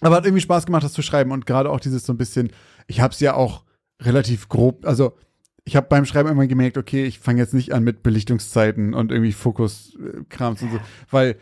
[0.01, 2.51] aber hat irgendwie Spaß gemacht, das zu schreiben und gerade auch dieses so ein bisschen,
[2.87, 3.65] ich habe es ja auch
[4.01, 5.17] relativ grob, also
[5.69, 9.13] ich habe beim Schreiben immer gemerkt, okay, ich fange jetzt nicht an mit Belichtungszeiten und
[9.13, 11.37] irgendwie Fokuskrams und so, weil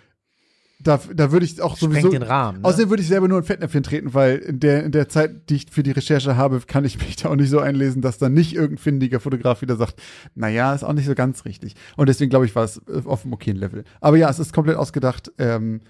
[0.81, 2.11] da, da würde ich auch sowieso.
[2.11, 2.61] den Rahmen.
[2.61, 2.65] Ne?
[2.65, 5.57] Außerdem würde ich selber nur ein Fettnäpfchen treten, weil in der, in der Zeit, die
[5.57, 8.29] ich für die Recherche habe, kann ich mich da auch nicht so einlesen, dass da
[8.29, 10.03] nicht irgendein findiger Fotograf wieder sagt,
[10.35, 11.77] naja, ist auch nicht so ganz richtig.
[11.97, 13.85] Und deswegen glaube ich, war es äh, auf einem okayen Level.
[14.01, 15.31] Aber ja, es ist komplett ausgedacht.
[15.39, 15.83] Ähm,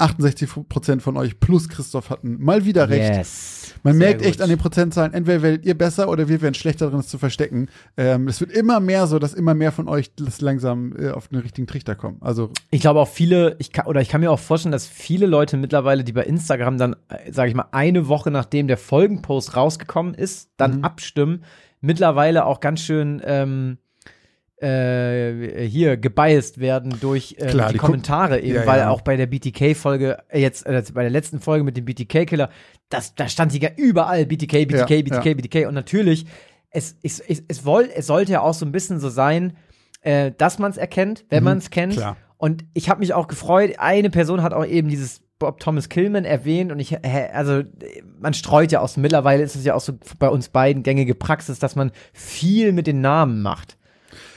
[0.00, 3.14] 68% von euch plus Christoph hatten mal wieder recht.
[3.14, 3.74] Yes.
[3.82, 4.42] Man Sehr merkt echt gut.
[4.42, 7.68] an den Prozentzahlen, entweder werdet ihr besser oder wir werden schlechter drin, es zu verstecken.
[7.96, 11.28] Ähm, es wird immer mehr so, dass immer mehr von euch das langsam äh, auf
[11.28, 12.18] den richtigen Trichter kommen.
[12.20, 15.26] Also, Ich glaube auch viele, ich kann, oder ich kann mir auch vorstellen, dass viele
[15.26, 16.96] Leute mittlerweile, die bei Instagram dann,
[17.30, 20.84] sage ich mal, eine Woche nachdem der Folgenpost rausgekommen ist, dann Mhm.
[20.84, 21.44] abstimmen,
[21.80, 23.78] mittlerweile auch ganz schön ähm,
[24.62, 28.90] äh, hier gebiased werden durch ähm, Klar, die, die Kommentare eben, Ja, weil ja.
[28.90, 32.50] auch bei der BTK-Folge, äh, jetzt äh, bei der letzten Folge mit dem BTK-Killer,
[32.88, 35.36] das, da stand sie ja überall BTK, BTK, Ja, BTK.
[35.36, 36.26] BTK und natürlich,
[36.70, 39.56] es, es, es, es, woll, es sollte ja auch so ein bisschen so sein,
[40.02, 41.94] äh, dass man es erkennt, wenn Mhm, man es kennt.
[41.94, 42.16] klar.
[42.36, 43.74] Und ich habe mich auch gefreut.
[43.78, 46.96] Eine Person hat auch eben dieses Bob Thomas Killman erwähnt und ich,
[47.34, 47.62] also
[48.18, 48.96] man streut ja aus.
[48.96, 52.86] Mittlerweile ist es ja auch so bei uns beiden gängige Praxis, dass man viel mit
[52.86, 53.76] den Namen macht.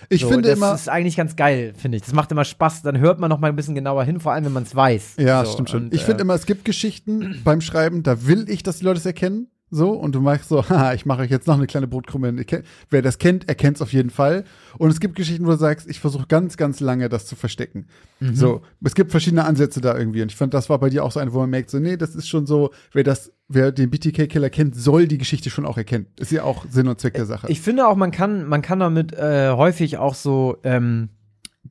[0.10, 0.74] Ich so, finde das immer.
[0.74, 2.04] ist eigentlich ganz geil, finde ich.
[2.04, 2.82] Das macht immer Spaß.
[2.82, 5.16] Dann hört man noch mal ein bisschen genauer hin, vor allem wenn man es weiß.
[5.20, 5.90] Ja, so, stimmt schon.
[5.92, 9.00] ich finde äh, immer, es gibt Geschichten beim Schreiben, da will ich, dass die Leute
[9.00, 9.48] es erkennen.
[9.76, 12.32] So, und du machst so, haha, ich mache euch jetzt noch eine kleine Brotkrumme.
[12.44, 14.44] Kenn- Wer das kennt, erkennt es auf jeden Fall.
[14.78, 17.88] Und es gibt Geschichten, wo du sagst, ich versuche ganz, ganz lange, das zu verstecken.
[18.20, 18.36] Mhm.
[18.36, 20.22] So, es gibt verschiedene Ansätze da irgendwie.
[20.22, 21.98] Und ich fand, das war bei dir auch so eine, wo man merkt, so, nee,
[21.98, 25.78] das ist schon so, wer das, wer den BTK-Killer kennt, soll die Geschichte schon auch
[25.78, 26.06] erkennen.
[26.20, 27.48] Ist ja auch Sinn und Zweck der Sache.
[27.50, 31.10] Ich finde auch, man kann, man kann damit äh, häufig auch so ähm,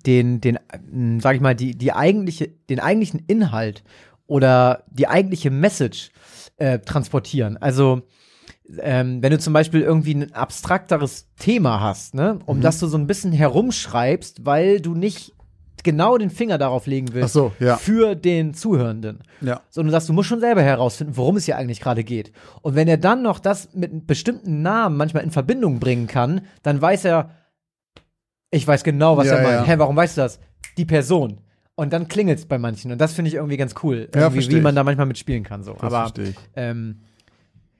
[0.06, 3.84] den, den, äh, sag ich mal, die, die eigentliche, den eigentlichen Inhalt
[4.26, 6.10] oder die eigentliche Message
[6.56, 7.56] äh, transportieren.
[7.56, 8.02] Also
[8.78, 12.96] ähm, wenn du zum Beispiel irgendwie ein abstrakteres Thema hast, ne, um das du so
[12.96, 15.32] ein bisschen herumschreibst, weil du nicht
[15.82, 17.76] genau den Finger darauf legen willst so, ja.
[17.76, 19.60] für den Zuhörenden ja.
[19.68, 22.32] sondern dass du musst schon selber herausfinden, worum es hier eigentlich gerade geht.
[22.62, 26.42] Und wenn er dann noch das mit einem bestimmten Namen manchmal in Verbindung bringen kann,
[26.62, 27.30] dann weiß er,
[28.50, 29.66] ich weiß genau, was Ja, er meint.
[29.66, 29.72] ja.
[29.72, 30.38] Hä, warum weißt du das?
[30.76, 31.40] Die Person.
[31.74, 32.92] Und dann klingelt's bei manchen.
[32.92, 35.62] Und das finde ich irgendwie ganz cool, Ja, irgendwie, wie man da manchmal mitspielen kann.
[35.64, 35.72] So.
[35.72, 36.12] Das Aber
[36.54, 37.00] ähm,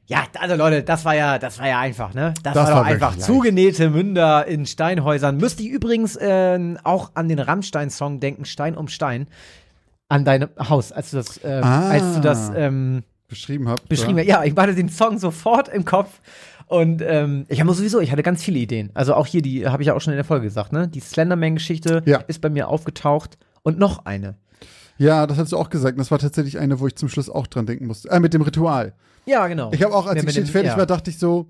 [0.06, 2.32] ja, also Leute, das war ja, das war ja einfach, ne?
[2.42, 3.22] Das, Das war doch war einfach leicht.
[3.22, 5.36] zugenähte Münder in Steinhäusern.
[5.36, 9.26] Müsste ich übrigens ähm, auch an den Rammstein-Song denken, Stein um Stein,
[10.08, 11.88] an deinem Haus, als du das, ähm, Ah.
[11.90, 13.88] als du das ähm, Beschrieben habt.
[13.88, 14.26] beschrieben hast.
[14.26, 16.20] Ja, ich hatte den Song sofort im Kopf.
[16.66, 18.90] Und ähm, ich habe sowieso, ich hatte ganz viele Ideen.
[18.94, 20.88] Also auch hier, die habe ich ja auch schon in der Folge gesagt, ne?
[20.88, 22.18] Die Slenderman-Geschichte Ja.
[22.26, 23.36] ist bei mir aufgetaucht.
[23.62, 24.36] Und noch eine.
[24.98, 25.98] Ja, das hast du auch gesagt.
[25.98, 28.10] Das war tatsächlich eine, wo ich zum Schluss auch dran denken musste.
[28.10, 28.92] Äh, mit dem Ritual.
[29.26, 29.70] Ja, genau.
[29.72, 30.76] Ich habe auch, als Ja, Geschichte dem- fertig ja.
[30.76, 31.46] war, dachte ich so,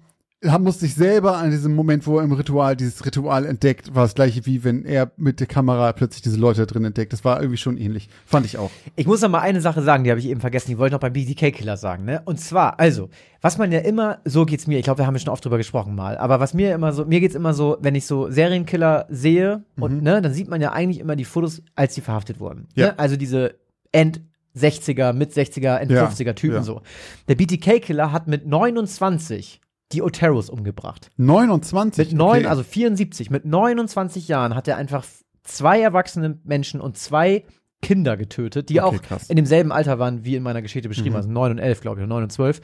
[0.58, 4.14] musste ich selber an diesem Moment, wo er im Ritual dieses Ritual entdeckt, war das
[4.14, 7.12] gleiche wie wenn er mit der Kamera plötzlich diese Leute da drin entdeckt.
[7.12, 8.08] Das war irgendwie schon ähnlich.
[8.26, 8.70] Fand ich auch.
[8.96, 10.70] Ich muss noch mal eine Sache sagen, die habe ich eben vergessen.
[10.70, 12.22] Die wollte ich noch beim BTK-Killer sagen, ne?
[12.24, 13.08] Und zwar, also,
[13.40, 15.58] was man ja immer, so geht's mir, ich glaube, wir haben ja schon oft drüber
[15.58, 19.06] gesprochen mal, aber was mir immer so, mir geht's immer so, wenn ich so Serienkiller
[19.08, 22.68] sehe und, ne, dann sieht man ja eigentlich immer die Fotos, als die verhaftet wurden.
[22.74, 22.88] Ja.
[22.88, 22.98] Ne?
[22.98, 23.54] Also diese
[23.92, 24.22] End
[24.56, 26.62] 60er, mit 60er, End Ja, 50er Typen ja.
[26.62, 26.82] so.
[27.28, 29.60] Der BTK-Killer hat mit 29
[29.92, 31.10] die Oteros umgebracht.
[31.16, 32.08] 29.
[32.10, 32.46] Mit neun, okay.
[32.46, 35.04] also 74, mit 29 Jahren hat er einfach
[35.44, 37.44] zwei erwachsene Menschen und zwei
[37.80, 39.28] Kinder getötet, die Okay, auch krass.
[39.28, 41.16] in demselben Alter waren, wie in meiner Geschichte beschrieben, Mhm.
[41.16, 42.60] also 9 und 11, glaube ich, oder 9 und 12.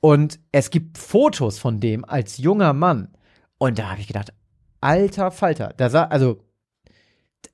[0.00, 3.08] Und es gibt Fotos von dem als junger Mann.
[3.58, 4.32] Und da habe ich gedacht,
[4.80, 6.40] alter Falter, da sah, also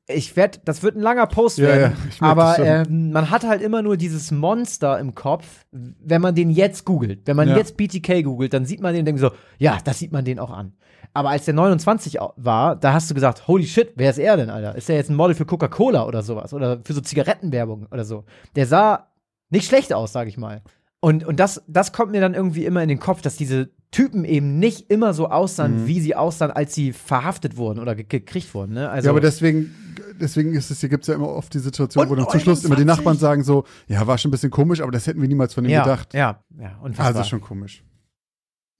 [0.09, 3.62] ich werde, das wird ein langer Post Ja, werden, ja, aber ähm, man hat halt
[3.62, 7.20] immer nur dieses Monster im Kopf, wenn man den jetzt googelt.
[7.26, 7.57] Wenn man Ja.
[7.57, 10.38] jetzt BTK googelt, dann sieht man den und denkt so, ja, das sieht man den
[10.38, 10.72] auch an.
[11.12, 14.37] Aber als der 29 au- war, da hast du gesagt, holy shit, wer ist er
[14.37, 14.76] denn, Alter?
[14.76, 16.55] Ist er jetzt ein Model für Coca-Cola oder sowas?
[16.55, 18.24] Oder für so Zigarettenwerbung oder so?
[18.55, 19.09] Der sah
[19.50, 20.62] nicht schlecht aus, sag ich mal.
[21.00, 24.24] Und, und das, das kommt mir dann irgendwie immer in den Kopf, dass diese Typen
[24.24, 25.87] eben nicht immer so aussahen, Mhm.
[25.88, 28.74] wie sie aussahen, als sie verhaftet wurden oder ge gekriegt wurden.
[28.74, 28.88] Ne?
[28.88, 29.74] Also, ja, aber deswegen,
[30.20, 32.76] deswegen ist es, hier gibt's ja immer oft die Situation, wo dann zum Schluss immer
[32.76, 32.87] die 29?
[32.87, 35.64] Nachbarn sagen so, ja, war schon ein bisschen komisch, aber das hätten wir niemals von
[35.64, 36.14] ihm ja, gedacht.
[36.14, 37.16] ja, ja, unfassbar.
[37.16, 37.83] Also schon komisch.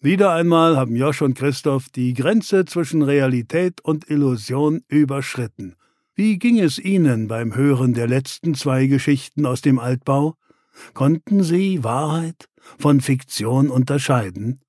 [0.03, 5.75] Wieder einmal haben Josh und Christoph die Grenze zwischen Realität und Illusion überschritten.
[6.15, 10.37] Wie ging es Ihnen beim Hören der letzten zwei Geschichten aus dem Altbau?
[10.95, 14.61] Konnten Sie Wahrheit von Fiktion unterscheiden?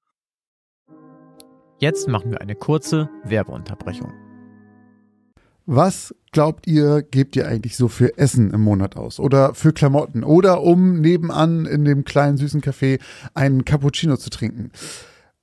[1.82, 4.13] Jetzt machen wir eine kurze Werbeunterbrechung.
[5.65, 9.20] Was glaubt ihr, gebt ihr eigentlich so für Essen im Monat aus?
[9.20, 10.24] Oder für Klamotten?
[10.24, 13.00] Oder um nebenan in dem kleinen süßen Café
[13.34, 14.70] einen Cappuccino zu trinken?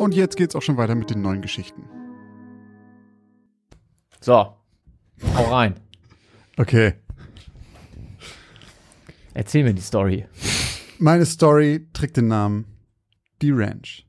[0.00, 1.84] Und jetzt geht's auch schon weiter mit den neuen Geschichten.
[4.22, 5.74] So, hau rein.
[6.56, 6.94] Okay.
[9.34, 10.26] Erzähl mir die Story.
[10.98, 12.64] Meine Story trägt den Namen
[13.42, 14.06] Die Ranch.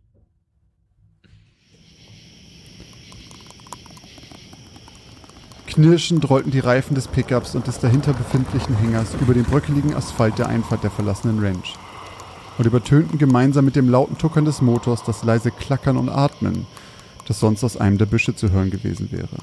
[5.68, 10.40] Knirschend rollten die Reifen des Pickups und des dahinter befindlichen Hängers über den bröckeligen Asphalt
[10.40, 11.76] der Einfahrt der verlassenen Ranch
[12.62, 16.68] und übertönten gemeinsam mit dem lauten Tuckern des Motors das leise Klackern und Atmen,
[17.28, 19.36] das sonst aus einem der Büsche zu hören gewesen wäre.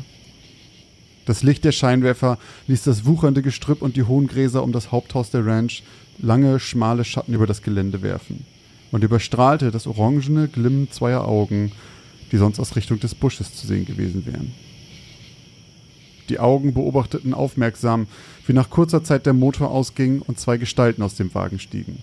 [1.26, 5.32] Das Licht der Scheinwerfer ließ das wuchernde Gestrüpp und die hohen Gräser um das Haupthaus
[5.32, 5.82] der Ranch
[6.18, 8.46] lange, schmale Schatten über das Gelände werfen
[8.92, 11.72] und überstrahlte das orangene Glimmen zweier Augen,
[12.30, 14.54] die sonst aus Richtung des Busches zu sehen gewesen wären.
[16.28, 18.06] Die Augen beobachteten aufmerksam,
[18.46, 21.98] wie nach kurzer Zeit der Motor ausging und zwei Gestalten aus dem Wagen stiegen.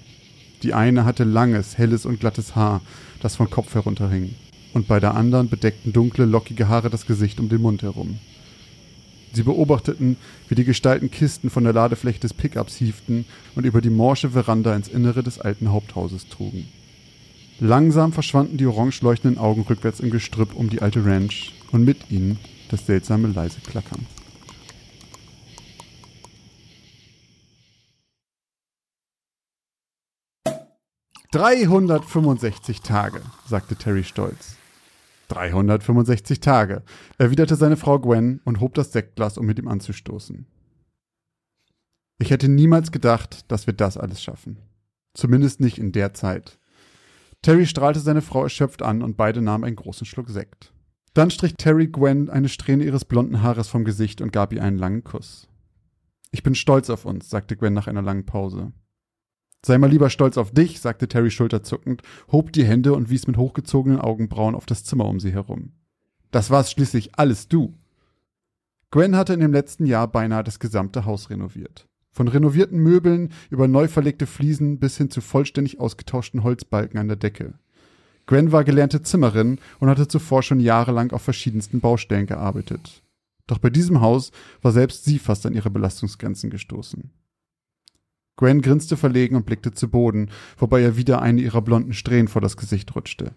[0.66, 2.82] Die eine hatte langes, helles und glattes Haar,
[3.22, 4.34] das vom Kopf herunterhing,
[4.74, 8.18] und bei der anderen bedeckten dunkle, lockige Haare das Gesicht um den Mund herum.
[9.32, 10.18] Sie beobachteten,
[10.50, 14.76] wie die Gestalten Kisten von der Ladefläche des Pickups hieften und über die morsche Veranda
[14.76, 16.66] ins Innere des alten Haupthauses trugen.
[17.60, 22.10] Langsam verschwanden die orange leuchtenden Augen rückwärts im Gestrüpp um die alte Ranch und mit
[22.10, 22.40] ihnen
[22.72, 24.08] das seltsame leise Klackern.
[31.36, 34.56] 365 Tage, sagte Terry stolz.
[35.28, 36.82] 365 Tage,
[37.18, 40.48] erwiderte seine Frau Gwen und hob das Sektglas, um mit ihm anzustoßen.
[42.20, 44.60] Ich hätte niemals gedacht, dass wir das alles schaffen.
[45.14, 46.58] Zumindest nicht in der Zeit.
[47.42, 50.72] Terry strahlte seine Frau erschöpft an und beide nahmen einen großen Schluck Sekt.
[51.14, 54.78] Dann strich Terry Gwen eine Strähne ihres blonden Haares vom Gesicht und gab ihr einen
[54.78, 55.50] langen Kuss.
[56.32, 58.72] Ich bin stolz auf uns, sagte Gwen nach einer langen Pause.
[59.66, 63.36] Sei mal lieber stolz auf dich, sagte Terry schulterzuckend, hob die Hände und wies mit
[63.36, 65.72] hochgezogenen Augenbrauen auf das Zimmer um sie herum.
[66.30, 67.74] Das war's schließlich alles du.
[68.92, 71.88] Gwen hatte in dem letzten Jahr beinahe das gesamte Haus renoviert.
[72.12, 77.18] Von renovierten Möbeln über neu verlegte Fliesen bis hin zu vollständig ausgetauschten Holzbalken an der
[77.18, 77.56] Decke.
[78.28, 83.02] Gwen war gelernte Zimmerin und hatte zuvor schon jahrelang auf verschiedensten Baustellen gearbeitet.
[83.48, 87.10] Doch bei diesem Haus war selbst sie fast an ihre Belastungsgrenzen gestoßen.
[88.38, 92.42] Gwen grinste verlegen und blickte zu Boden, wobei ihr wieder eine ihrer blonden Strähnen vor
[92.42, 93.34] das Gesicht rutschte.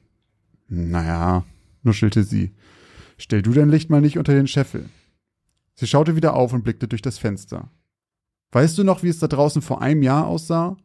[0.69, 1.45] Naja,
[1.83, 2.53] nuschelte sie.
[3.17, 4.89] Stell du dein Licht mal nicht unter den Scheffel.
[5.75, 7.71] Sie schaute wieder auf und blickte durch das Fenster.
[8.53, 10.77] Weißt du noch, wie es da draußen vor einem Jahr aussah?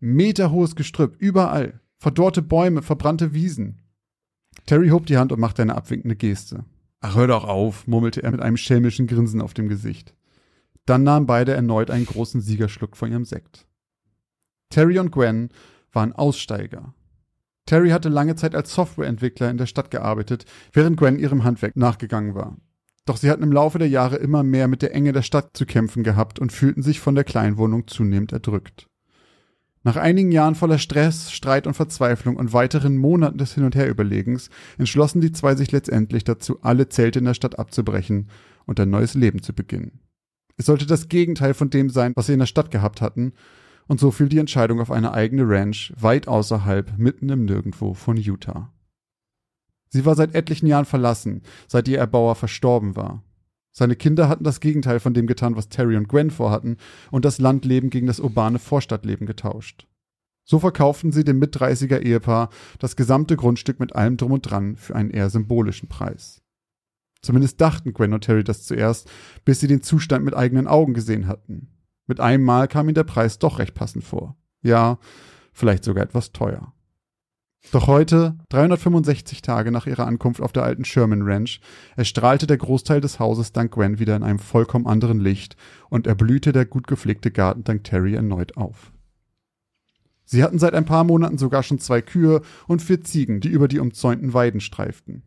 [0.00, 1.80] Meterhohes Gestrüpp, überall.
[1.98, 3.80] Verdorrte Bäume, verbrannte Wiesen.
[4.66, 6.64] Terry hob die Hand und machte eine abwinkende Geste.
[7.00, 10.14] Ach, hör doch auf, murmelte er mit einem schelmischen Grinsen auf dem Gesicht.
[10.86, 13.66] Dann nahmen beide erneut einen großen Siegerschluck von ihrem Sekt.
[14.70, 15.50] Terry und Gwen
[15.92, 16.94] waren Aussteiger.
[17.66, 22.34] Terry hatte lange Zeit als Softwareentwickler in der Stadt gearbeitet, während Gwen ihrem Handwerk nachgegangen
[22.34, 22.56] war.
[23.04, 25.66] Doch sie hatten im Laufe der Jahre immer mehr mit der Enge der Stadt zu
[25.66, 28.88] kämpfen gehabt und fühlten sich von der Kleinwohnung zunehmend erdrückt.
[29.84, 34.48] Nach einigen Jahren voller Stress, Streit und Verzweiflung und weiteren Monaten des Hin- und Herüberlegens
[34.78, 38.28] entschlossen die zwei sich letztendlich dazu, alle Zelte in der Stadt abzubrechen
[38.64, 40.00] und ein neues Leben zu beginnen.
[40.56, 43.32] Es sollte das Gegenteil von dem sein, was sie in der Stadt gehabt hatten,
[43.88, 48.16] und so fiel die Entscheidung auf eine eigene Ranch weit außerhalb, mitten im Nirgendwo von
[48.16, 48.72] Utah.
[49.88, 53.22] Sie war seit etlichen Jahren verlassen, seit ihr Erbauer verstorben war.
[53.72, 56.76] Seine Kinder hatten das Gegenteil von dem getan, was Terry und Gwen vorhatten,
[57.10, 59.86] und das Landleben gegen das urbane Vorstadtleben getauscht.
[60.44, 64.94] So verkauften sie dem Mit-30er Ehepaar das gesamte Grundstück mit allem drum und dran für
[64.94, 66.41] einen eher symbolischen Preis.
[67.22, 69.10] Zumindest dachten Gwen und Terry das zuerst,
[69.44, 71.68] bis sie den Zustand mit eigenen Augen gesehen hatten.
[72.06, 74.36] Mit einem Mal kam ihnen der Preis doch recht passend vor.
[74.60, 74.98] Ja,
[75.52, 76.72] vielleicht sogar etwas teuer.
[77.70, 81.60] Doch heute, 365 Tage nach ihrer Ankunft auf der alten Sherman Ranch,
[81.96, 85.56] erstrahlte der Großteil des Hauses dank Gwen wieder in einem vollkommen anderen Licht
[85.88, 88.92] und erblühte der gut gepflegte Garten dank Terry erneut auf.
[90.24, 93.68] Sie hatten seit ein paar Monaten sogar schon zwei Kühe und vier Ziegen, die über
[93.68, 95.22] die umzäunten Weiden streiften.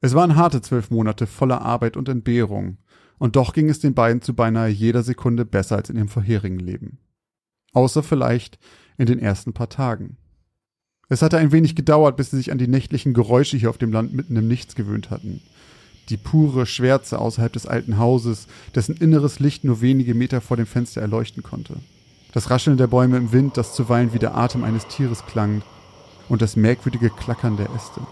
[0.00, 2.78] Es waren harte zwölf Monate voller Arbeit und Entbehrung,
[3.18, 6.60] und doch ging es den beiden zu beinahe jeder Sekunde besser als in ihrem vorherigen
[6.60, 6.98] Leben.
[7.72, 8.58] Außer vielleicht
[8.96, 10.16] in den ersten paar Tagen.
[11.08, 13.92] Es hatte ein wenig gedauert, bis sie sich an die nächtlichen Geräusche hier auf dem
[13.92, 15.40] Land mitten im Nichts gewöhnt hatten.
[16.10, 20.66] Die pure Schwärze außerhalb des alten Hauses, dessen inneres Licht nur wenige Meter vor dem
[20.66, 21.76] Fenster erleuchten konnte.
[22.32, 25.62] Das Rascheln der Bäume im Wind, das zuweilen wie der Atem eines Tieres klang,
[26.28, 28.02] und das merkwürdige Klackern der Äste.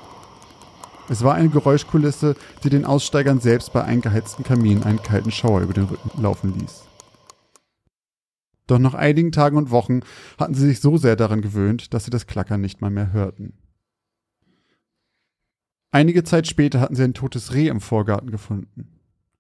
[1.09, 5.73] Es war eine Geräuschkulisse, die den Aussteigern selbst bei eingeheizten Kaminen einen kalten Schauer über
[5.73, 6.85] den Rücken laufen ließ.
[8.67, 10.01] Doch nach einigen Tagen und Wochen
[10.39, 13.53] hatten sie sich so sehr daran gewöhnt, dass sie das Klackern nicht mal mehr hörten.
[15.93, 18.89] Einige Zeit später hatten sie ein totes Reh im Vorgarten gefunden.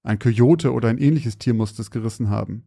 [0.05, 2.63] Ein Kojote oder ein ähnliches Tier musste es gerissen haben.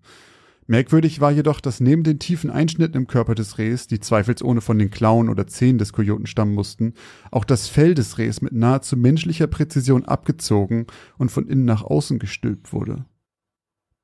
[0.70, 4.78] Merkwürdig war jedoch, dass neben den tiefen Einschnitten im Körper des Rehs, die zweifelsohne von
[4.78, 6.94] den Klauen oder Zähnen des Kojoten stammen mussten,
[7.32, 10.86] auch das Fell des Rehs mit nahezu menschlicher Präzision abgezogen
[11.18, 13.06] und von innen nach außen gestülpt wurde.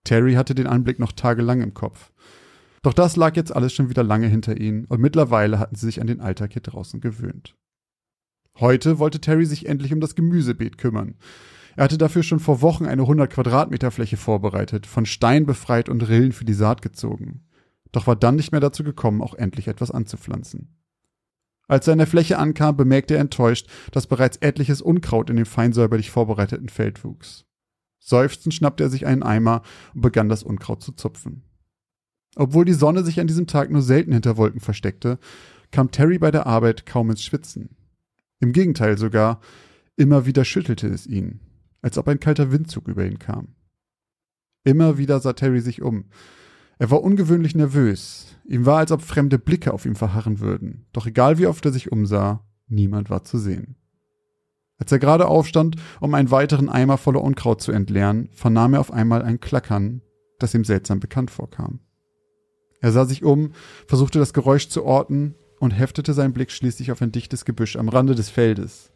[0.06, 2.12] Terry hatte den Anblick noch tagelang im Kopf.
[2.82, 6.02] Doch das lag jetzt alles schon wieder lange hinter ihnen und mittlerweile hatten sie sich
[6.02, 7.56] an den Alltag hier draußen gewöhnt.
[8.60, 11.14] Heute wollte Terry sich endlich um das Gemüsebeet kümmern.
[11.76, 16.08] Er hatte dafür schon vor Wochen eine 100 Quadratmeter Fläche vorbereitet, von Stein befreit und
[16.08, 17.42] Rillen für die Saat gezogen.
[17.92, 20.74] Doch war dann nicht mehr dazu gekommen, auch endlich etwas anzupflanzen.
[21.68, 25.46] Als er an der Fläche ankam, bemerkte er enttäuscht, dass bereits etliches Unkraut in dem
[25.46, 27.46] fein säuberlich vorbereiteten Feld wuchs.
[28.00, 31.44] Seufzend schnappte er sich einen Eimer und begann das Unkraut zu zupfen.
[32.36, 35.18] Obwohl die Sonne sich an diesem Tag nur selten hinter Wolken versteckte,
[35.72, 37.76] kam Terry bei der Arbeit kaum ins Schwitzen.
[38.40, 39.42] Im Gegenteil sogar,
[39.96, 41.40] immer wieder schüttelte es ihn
[41.86, 43.50] als ob ein kalter Windzug über ihn kam.
[44.64, 46.06] Immer wieder sah Terry sich um.
[46.80, 48.36] Er war ungewöhnlich nervös.
[48.44, 50.88] Ihm war, als ob fremde Blicke auf ihm verharren würden.
[50.94, 53.76] Doch egal wie oft er sich umsah, niemand war zu sehen.
[54.80, 58.92] Als er gerade aufstand, um einen weiteren Eimer voller Unkraut zu entleeren, vernahm er auf
[58.92, 60.02] einmal ein Klackern,
[60.40, 61.82] das ihm seltsam bekannt vorkam.
[62.82, 63.52] Er sah sich um,
[63.86, 67.90] versuchte das Geräusch zu orten und heftete seinen Blick schließlich auf ein dichtes Gebüsch am
[67.90, 68.92] Rande des Feldes.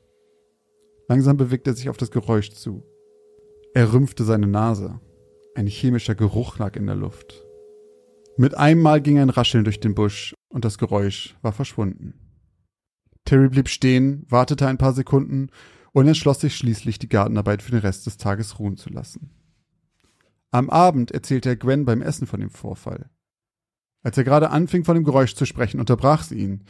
[1.09, 2.83] Langsam bewegte er sich auf das Geräusch zu.
[3.73, 4.99] Er rümpfte seine Nase.
[5.55, 7.43] Ein chemischer Geruch lag in der Luft.
[8.37, 12.13] Mit einem Mal ging ein Rascheln durch den Busch und das Geräusch war verschwunden.
[13.25, 15.49] Terry blieb stehen, wartete ein paar Sekunden
[15.93, 19.31] und entschloss sich schließlich, die Gartenarbeit für den Rest des Tages ruhen zu lassen.
[20.51, 23.09] Am Abend erzählte er Gwen beim Essen von dem Vorfall.
[24.03, 26.65] Als er gerade anfing, von dem Geräusch zu sprechen, unterbrach sie ihn.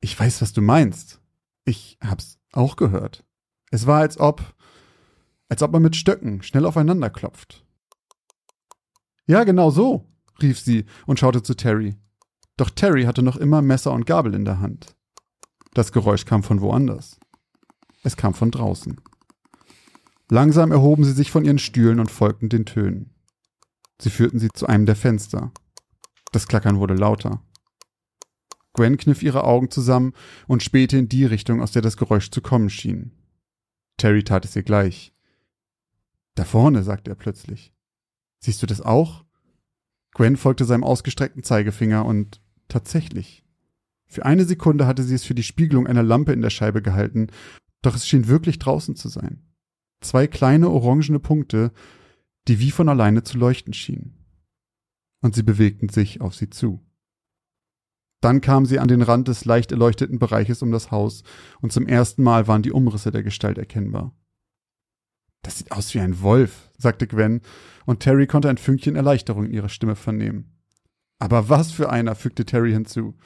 [0.00, 1.20] Ich weiß, was du meinst.
[1.66, 3.24] Ich hab's auch gehört.
[3.72, 4.54] Es war, als ob,
[5.48, 7.64] als ob man mit Stöcken schnell aufeinander klopft.
[9.26, 10.06] Ja, genau so,
[10.42, 11.96] rief sie und schaute zu Terry.
[12.58, 14.94] Doch Terry hatte noch immer Messer und Gabel in der Hand.
[15.72, 17.18] Das Geräusch kam von woanders.
[18.02, 19.00] Es kam von draußen.
[20.30, 23.14] Langsam erhoben sie sich von ihren Stühlen und folgten den Tönen.
[23.98, 25.50] Sie führten sie zu einem der Fenster.
[26.30, 27.42] Das Klackern wurde lauter.
[28.74, 30.12] Gwen kniff ihre Augen zusammen
[30.46, 33.21] und spähte in die Richtung, aus der das Geräusch zu kommen schien.
[33.96, 35.12] Terry tat es ihr gleich.
[36.34, 37.72] Da vorne, sagte er plötzlich.
[38.38, 39.24] Siehst du das auch?
[40.12, 43.44] Gwen folgte seinem ausgestreckten Zeigefinger und tatsächlich.
[44.06, 47.28] Für eine Sekunde hatte sie es für die Spiegelung einer Lampe in der Scheibe gehalten,
[47.80, 49.42] doch es schien wirklich draußen zu sein.
[50.00, 51.72] Zwei kleine orangene Punkte,
[52.48, 54.18] die wie von alleine zu leuchten schienen.
[55.20, 56.84] Und sie bewegten sich auf sie zu.
[58.22, 61.24] Dann kam sie an den Rand des leicht erleuchteten Bereiches um das Haus,
[61.60, 64.14] und zum ersten Mal waren die Umrisse der Gestalt erkennbar.
[65.42, 67.40] Das sieht aus wie ein Wolf, sagte Gwen,
[67.84, 70.56] und Terry konnte ein Fünkchen Erleichterung in ihrer Stimme vernehmen.
[71.18, 73.16] Aber was für einer, fügte Terry hinzu.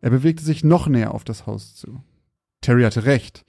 [0.00, 2.02] Er bewegte sich noch näher auf das Haus zu.
[2.60, 3.44] Terry hatte recht.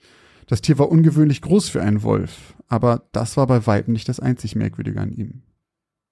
[0.46, 4.20] Das Tier war ungewöhnlich groß für einen Wolf, aber das war bei weitem nicht das
[4.20, 5.42] einzig Merkwürdige an ihm.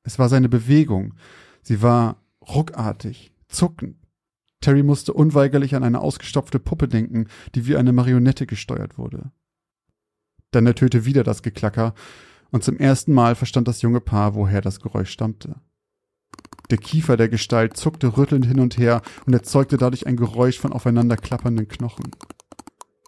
[0.03, 1.15] Es war seine Bewegung.
[1.63, 4.08] Sie war ruckartig, zuckend,
[4.61, 9.31] Terry musste unweigerlich an eine ausgestopfte Puppe denken, die wie eine Marionette gesteuert wurde.
[10.51, 11.95] Dann ertönte wieder das Geklacker,
[12.51, 15.57] und zum ersten Mal verstand das junge Paar, woher das Geräusch stammte.
[16.71, 20.73] Der Kiefer der Gestalt zuckte rüttelnd hin und her und erzeugte dadurch ein Geräusch von
[20.73, 22.11] aufeinander klappernden Knochen.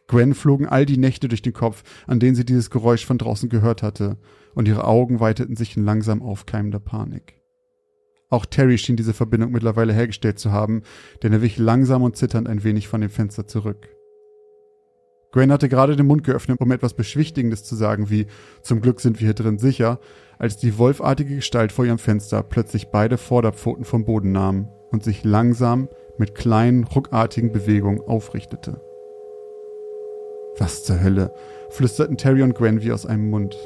[0.09, 3.49] Gwen flogen all die Nächte durch den Kopf, an denen sie dieses Geräusch von draußen
[3.49, 4.19] gehört hatte,
[4.55, 7.40] und ihre Augen weiteten sich in langsam aufkeimender Panik.
[8.31, 10.83] Auch Terry schien diese Verbindung mittlerweile hergestellt zu haben,
[11.23, 13.89] denn er wich langsam und zitternd ein wenig von dem Fenster zurück.
[15.33, 18.27] Gwen hatte gerade den Mund geöffnet, um etwas Beschwichtigendes zu sagen, wie
[18.63, 20.01] zum Glück sind wir hier drin sicher,
[20.39, 25.23] als die wolfartige Gestalt vor ihrem Fenster plötzlich beide Vorderpfoten vom Boden nahm und sich
[25.25, 28.81] langsam mit kleinen, ruckartigen Bewegungen aufrichtete.
[30.59, 31.33] Was zur Hölle?
[31.71, 33.57] flüsterten Terry und Gwen wie aus einem Mund.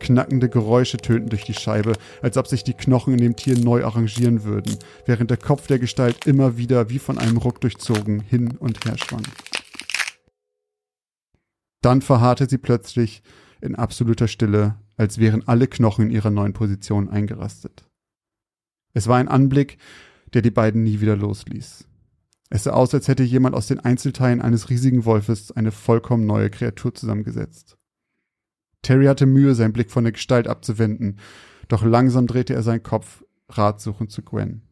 [0.00, 3.84] Knackende Geräusche tönten durch die Scheibe, als ob sich die Knochen in dem Tier neu
[3.84, 4.76] arrangieren würden,
[5.06, 8.96] während der Kopf der Gestalt immer wieder wie von einem Ruck durchzogen hin und her
[8.98, 9.24] schwang.
[11.82, 13.22] Dann verharrte sie plötzlich
[13.60, 17.88] in absoluter Stille, als wären alle Knochen in ihrer neuen Position eingerastet.
[18.92, 19.78] Es war ein Anblick,
[20.34, 21.86] der die beiden nie wieder losließ.
[22.50, 26.50] Es sah aus, als hätte jemand aus den Einzelteilen eines riesigen Wolfes eine vollkommen neue
[26.50, 27.77] Kreatur zusammengesetzt.
[28.82, 31.18] Terry hatte Mühe, seinen Blick von der Gestalt abzuwenden,
[31.68, 34.62] doch langsam drehte er seinen Kopf ratsuchend zu Gwen.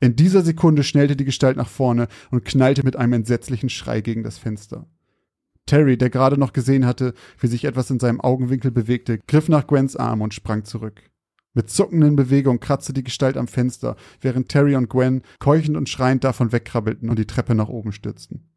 [0.00, 4.22] In dieser Sekunde schnellte die Gestalt nach vorne und knallte mit einem entsetzlichen Schrei gegen
[4.22, 4.86] das Fenster.
[5.66, 9.66] Terry, der gerade noch gesehen hatte, wie sich etwas in seinem Augenwinkel bewegte, griff nach
[9.66, 11.02] Gwens Arm und sprang zurück.
[11.52, 16.24] Mit zuckenden Bewegungen kratzte die Gestalt am Fenster, während Terry und Gwen keuchend und schreiend
[16.24, 18.49] davon wegkrabbelten und die Treppe nach oben stürzten.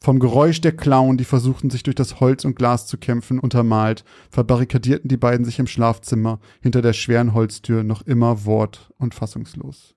[0.00, 4.04] Vom Geräusch der Klauen, die versuchten sich durch das Holz und Glas zu kämpfen, untermalt,
[4.30, 9.96] verbarrikadierten die beiden sich im Schlafzimmer hinter der schweren Holztür noch immer wort- und fassungslos.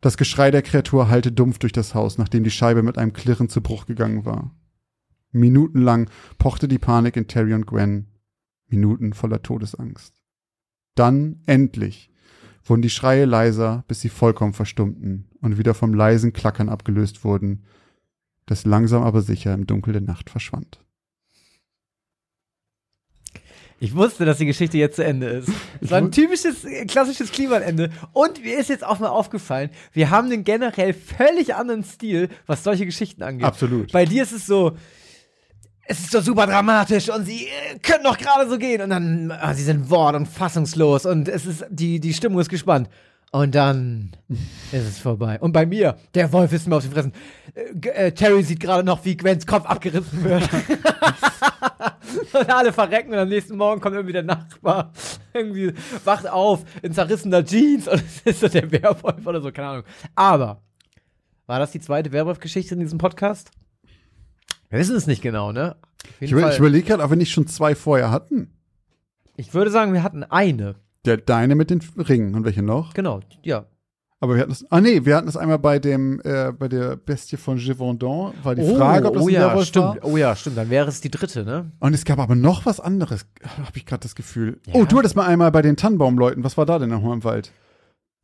[0.00, 3.48] Das Geschrei der Kreatur hallte dumpf durch das Haus, nachdem die Scheibe mit einem Klirren
[3.48, 4.54] zu Bruch gegangen war.
[5.32, 8.08] Minutenlang pochte die Panik in Terry und Gwen,
[8.68, 10.14] Minuten voller Todesangst.
[10.94, 12.10] Dann, endlich,
[12.64, 17.64] wurden die Schreie leiser, bis sie vollkommen verstummten und wieder vom leisen Klackern abgelöst wurden,
[18.46, 20.80] das langsam aber sicher im Dunkel der Nacht verschwand.
[23.78, 25.50] Ich wusste, dass die Geschichte jetzt zu Ende ist.
[25.82, 27.90] Es war ein typisches, äh, klassisches Klimaende.
[28.14, 32.64] Und mir ist jetzt auch mal aufgefallen, wir haben einen generell völlig anderen Stil, was
[32.64, 33.46] solche Geschichten angeht.
[33.46, 33.92] Absolut.
[33.92, 34.78] Bei dir ist es so,
[35.86, 39.30] es ist so super dramatisch und sie äh, können doch gerade so gehen und dann,
[39.30, 42.88] ah, sie sind wort- und fassungslos und es ist, die, die Stimmung ist gespannt.
[43.32, 44.12] Und dann
[44.72, 45.38] ist es vorbei.
[45.40, 47.12] Und bei mir, der Wolf ist mir auf den Fressen.
[47.54, 50.48] Äh, äh, Terry sieht gerade noch, wie Gwens Kopf abgerissen wird.
[52.32, 54.92] und alle verrecken und am nächsten Morgen kommt irgendwie der Nachbar.
[55.32, 55.72] Irgendwie
[56.04, 59.84] wacht auf in zerrissener Jeans und es ist so der Werwolf oder so, keine Ahnung.
[60.14, 60.62] Aber,
[61.46, 63.50] war das die zweite Werwolf-Geschichte in diesem Podcast?
[64.70, 65.76] Wir wissen es nicht genau, ne?
[66.20, 68.52] Ich, ich überlege gerade, ob wir nicht schon zwei vorher hatten.
[69.36, 70.76] ich würde sagen, wir hatten eine.
[71.06, 72.92] Der deine mit den Ringen und welche noch?
[72.94, 73.66] Genau, ja.
[74.18, 74.64] Aber wir hatten es.
[74.70, 78.32] Ah nee, wir hatten es einmal bei dem äh, bei der Bestie von Givaudan.
[78.42, 79.84] War die Frage, ob das oh ein ja, Werwolf stimmt.
[79.84, 79.96] war.
[80.02, 80.56] Oh ja, stimmt.
[80.56, 81.70] Dann wäre es die dritte, ne?
[81.80, 84.58] Und es gab aber noch was anderes, habe ich gerade das Gefühl.
[84.66, 84.74] Ja.
[84.74, 86.42] Oh, du hattest mal einmal bei den Tannenbaumleuten.
[86.44, 87.52] Was war da denn nochmal im Wald?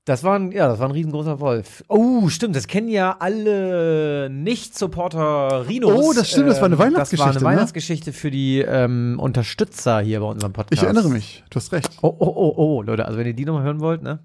[0.05, 1.85] Das war ein, ja, das war ein riesengroßer Wolf.
[1.89, 5.93] Oh, stimmt, das kennen ja alle Nicht-Supporter Rhinos.
[5.93, 7.45] Oh, das stimmt, das war eine Ähm, Das Weihnachtsgeschichte, war eine ne?
[7.45, 10.73] Weihnachtsgeschichte für die ähm, Unterstützer hier bei unserem Podcast.
[10.73, 11.45] Ich erinnere mich.
[11.51, 11.89] Du hast recht.
[12.03, 14.19] Oh, oh, oh, oh, Leute, also wenn ihr die nochmal hören wollt, ne?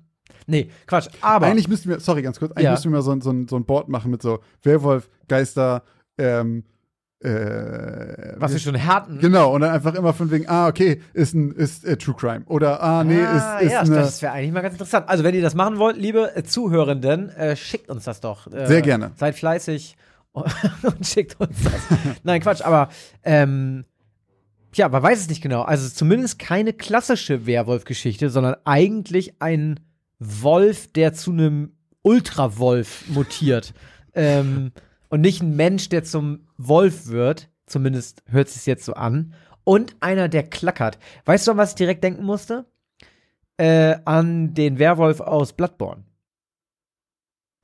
[0.48, 1.46] Nee, Quatsch, aber.
[1.46, 2.72] Eigentlich müssten wir, sorry, ganz kurz, eigentlich Ja.
[2.72, 5.84] müssten wir mal so, so, so ein Board machen mit so Werwolf, Geister,
[6.18, 6.64] ähm,
[7.20, 9.20] äh, was wir schon hatten.
[9.20, 12.44] Genau, und dann einfach immer von wegen, ah, okay, ist ein ist äh, True Crime.
[12.46, 13.96] Oder ah, nee, ah, ist, ist ja, eine.
[13.96, 15.10] das wäre eigentlich mal ganz interessant.
[15.10, 18.52] Also, wenn ihr das machen wollt, liebe äh, Zuhörenden, äh, schickt uns das doch.
[18.52, 19.12] Äh, Sehr gerne.
[19.16, 19.98] Seid fleißig
[20.34, 22.00] und schickt uns das.
[22.24, 22.90] Nein, Quatsch, aber
[23.24, 23.86] ähm,
[24.76, 25.64] ja, man weiß es nicht genau.
[25.64, 29.80] Also zumindest keine klassische Werwolf-Geschichte, sondern eigentlich ein
[30.20, 31.72] Wolf, der zu einem
[32.04, 33.74] Ultrawolf mutiert.
[34.14, 34.72] ähm,
[35.10, 37.50] und nicht ein Mensch, der zum Wolf wird.
[37.66, 39.34] Zumindest hört es sich jetzt so an.
[39.64, 40.98] Und einer, der klackert.
[41.26, 42.66] Weißt du, an was ich direkt denken musste?
[43.58, 46.04] Äh, an den Werwolf aus Bloodborne.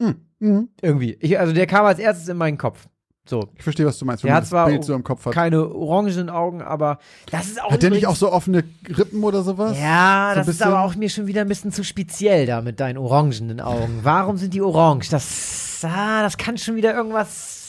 [0.01, 0.69] Hm, mhm.
[0.81, 1.17] Irgendwie.
[1.21, 2.87] Ich, also der kam als erstes in meinen Kopf.
[3.25, 3.47] So.
[3.55, 5.33] Ich verstehe, was du meinst, wenn Der man hat zwar Bild so im Kopf hat.
[5.33, 6.99] Keine orangenen Augen, aber
[7.31, 7.71] das ist auch.
[7.71, 9.79] Hat der nicht auch so offene Rippen oder sowas?
[9.79, 12.81] Ja, So das ist aber auch mir schon wieder ein bisschen zu speziell da mit
[12.81, 13.99] deinen orangenen Augen.
[14.03, 15.09] Warum sind die orange?
[15.09, 17.62] Das, ah, das kann schon wieder irgendwas.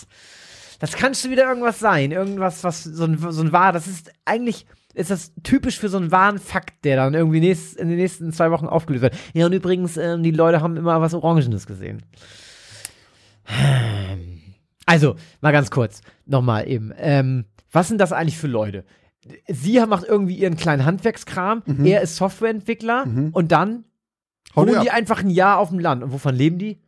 [0.91, 2.13] Das kann schon wieder irgendwas sein.
[2.13, 3.73] Irgendwas, was so ein, so ein wahr.
[3.73, 7.77] Das ist eigentlich ist das typisch für so einen wahren Fakt, der dann irgendwie nächst,
[7.77, 9.17] in den nächsten zwei Wochen aufgelöst wird.
[9.33, 12.03] Ja, und übrigens, ähm, die Leute haben immer was Orangenes gesehen.
[14.87, 16.93] Also, mal ganz kurz, nochmal eben.
[16.99, 18.85] Ähm, was sind das eigentlich für Leute?
[19.49, 23.85] Sie macht irgendwie ihren kleinen Handwerkskram, er ist Softwareentwickler und dann
[24.55, 24.97] Hau die wohnen die ab.
[24.97, 26.03] einfach ein Jahr auf dem Land.
[26.03, 26.83] Und wovon leben die?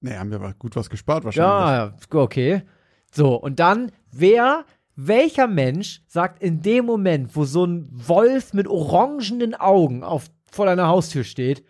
[0.00, 1.48] Nee, haben wir aber gut was gespart wahrscheinlich.
[1.52, 2.62] Ja, okay.
[3.10, 4.64] So, und dann, wer,
[4.96, 10.66] welcher Mensch sagt in dem Moment, wo so ein Wolf mit orangenen Augen auf, vor
[10.66, 11.64] deiner Haustür steht,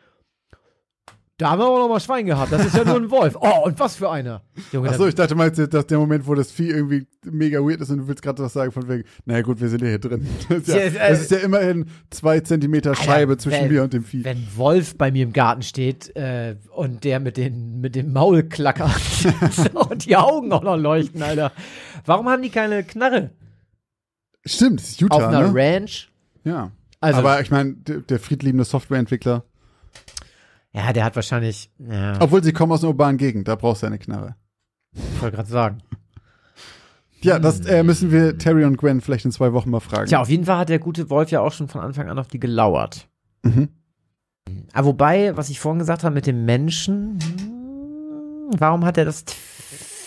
[1.40, 3.34] da haben wir aber noch mal Schwein gehabt, das ist ja nur ein Wolf.
[3.40, 4.42] Oh, und was für einer.
[4.72, 7.88] Junge, Achso, ich dachte mal, dass der Moment, wo das Vieh irgendwie mega weird ist
[7.90, 10.26] und du willst gerade was sagen von wegen, naja gut, wir sind ja hier drin.
[10.50, 13.92] Das ist ja, Ja, äh, ist ja immerhin zwei Zentimeter Scheibe zwischen wenn- mir und
[13.94, 14.22] dem Vieh.
[14.24, 18.42] wenn Wolf bei mir im Garten steht äh, und der mit, den, mit dem Maul
[18.42, 18.90] klackert
[19.74, 21.52] und die Augen auch noch leuchten, Alter.
[22.04, 23.30] Warum haben die keine Knarre
[24.44, 25.54] Stimmt, ist Utah, auf einer ne?
[25.54, 26.10] Ranch?
[26.44, 26.72] Ja.
[27.00, 29.44] Also- Aber ich meine, der, der friedliebende Softwareentwickler,
[30.72, 33.86] Ja, der hat wahrscheinlich, ja, obwohl sie kommen aus einer urbanen Gegend, da brauchst du
[33.86, 34.36] eine Knarre.
[34.92, 35.78] ich wollte gerade sagen.
[37.22, 40.06] Ja, das äh, müssen wir Terry und Gwen vielleicht in zwei Wochen mal fragen.
[40.06, 42.28] Tja, auf jeden Fall hat der gute Wolf ja auch schon von Anfang an auf
[42.28, 43.08] die gelauert.
[43.42, 43.68] Mhm.
[44.72, 49.24] Aber wobei, was ich vorhin gesagt habe mit dem Menschen, hm, warum hat er das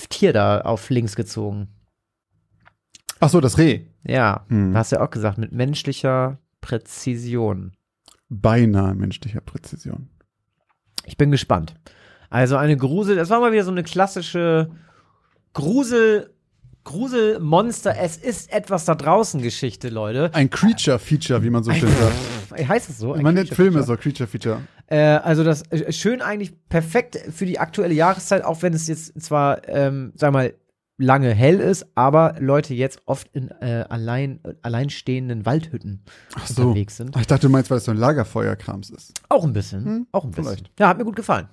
[0.09, 1.67] Tier da auf links gezogen?
[3.19, 3.85] Ach so, das Reh.
[4.05, 4.75] Ja, Hm.
[4.75, 7.73] hast du ja auch gesagt, mit menschlicher Präzision.
[8.29, 10.09] Beinahe menschlicher Präzision.
[11.05, 11.73] Ich bin gespannt.
[12.29, 14.69] Also eine Grusel, das war mal wieder so eine klassische
[15.53, 16.31] Grusel,
[16.83, 20.31] Gruselmonster, es ist etwas da draußen Geschichte, Leute.
[20.33, 22.67] Ein Creature-Feature, wie man so schön sagt.
[22.67, 23.13] Heißt es so?
[23.13, 24.61] Ein Man nennt Filme so Creature-Feature.
[24.87, 29.21] Äh, also das äh, schön eigentlich perfekt für die aktuelle Jahreszeit, auch wenn es jetzt
[29.21, 30.53] zwar, ähm, sag mal,
[30.97, 36.03] lange hell ist, aber Leute jetzt oft in äh, allein, alleinstehenden Waldhütten
[36.45, 36.63] so.
[36.63, 37.15] unterwegs sind.
[37.17, 39.13] Ich dachte, du meinst, weil es so ein Lagerfeuerkrams ist.
[39.29, 39.85] Auch ein bisschen.
[39.85, 40.43] Hm, auch ein bisschen.
[40.45, 40.71] vielleicht.
[40.79, 41.47] Ja, hat mir gut gefallen.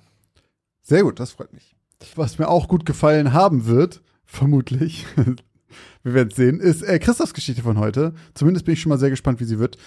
[0.83, 1.75] Sehr gut, das freut mich.
[2.15, 5.05] Was mir auch gut gefallen haben wird, vermutlich,
[6.03, 8.13] wir werden es sehen, ist äh, Christophs Geschichte von heute.
[8.33, 9.77] Zumindest bin ich schon mal sehr gespannt, wie sie wird.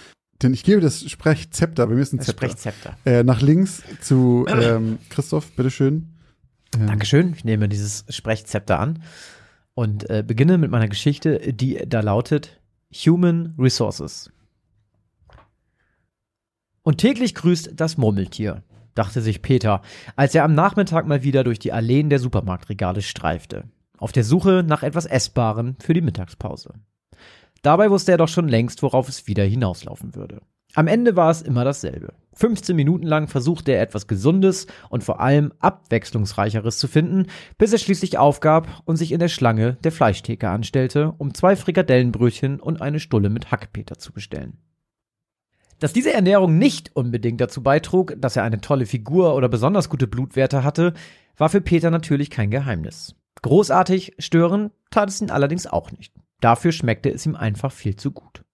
[0.42, 2.96] Denn ich gebe das Sprechzepter, wir müssen Zepter, Sprechzepter.
[3.04, 6.12] äh, nach links zu ähm, Christoph, bitteschön.
[6.74, 7.34] Ähm, Dankeschön.
[7.36, 9.00] Ich nehme dieses Sprechzepter an
[9.74, 12.60] und äh, beginne mit meiner Geschichte, die da lautet
[12.92, 14.30] Human Resources.
[16.82, 18.62] Und täglich grüßt das Murmeltier,
[18.94, 19.82] dachte sich Peter,
[20.16, 23.64] als er am Nachmittag mal wieder durch die Alleen der Supermarktregale streifte,
[23.98, 26.74] auf der Suche nach etwas Essbarem für die Mittagspause.
[27.62, 30.42] Dabei wusste er doch schon längst, worauf es wieder hinauslaufen würde.
[30.74, 32.12] Am Ende war es immer dasselbe.
[32.34, 37.26] 15 Minuten lang versuchte er etwas Gesundes und vor allem abwechslungsreicheres zu finden,
[37.58, 42.60] bis er schließlich aufgab und sich in der Schlange der Fleischtheke anstellte, um zwei Frikadellenbrötchen
[42.60, 44.58] und eine Stulle mit Hackpeter zu bestellen.
[45.80, 50.06] Dass diese Ernährung nicht unbedingt dazu beitrug, dass er eine tolle Figur oder besonders gute
[50.06, 50.94] Blutwerte hatte,
[51.36, 53.16] war für Peter natürlich kein Geheimnis.
[53.42, 56.14] Großartig stören tat es ihn allerdings auch nicht.
[56.40, 58.44] Dafür schmeckte es ihm einfach viel zu gut.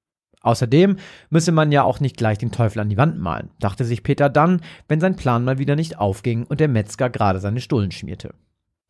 [0.42, 0.96] Außerdem
[1.28, 4.28] müsse man ja auch nicht gleich den Teufel an die Wand malen, dachte sich Peter
[4.28, 8.34] dann, wenn sein Plan mal wieder nicht aufging und der Metzger gerade seine Stullen schmierte.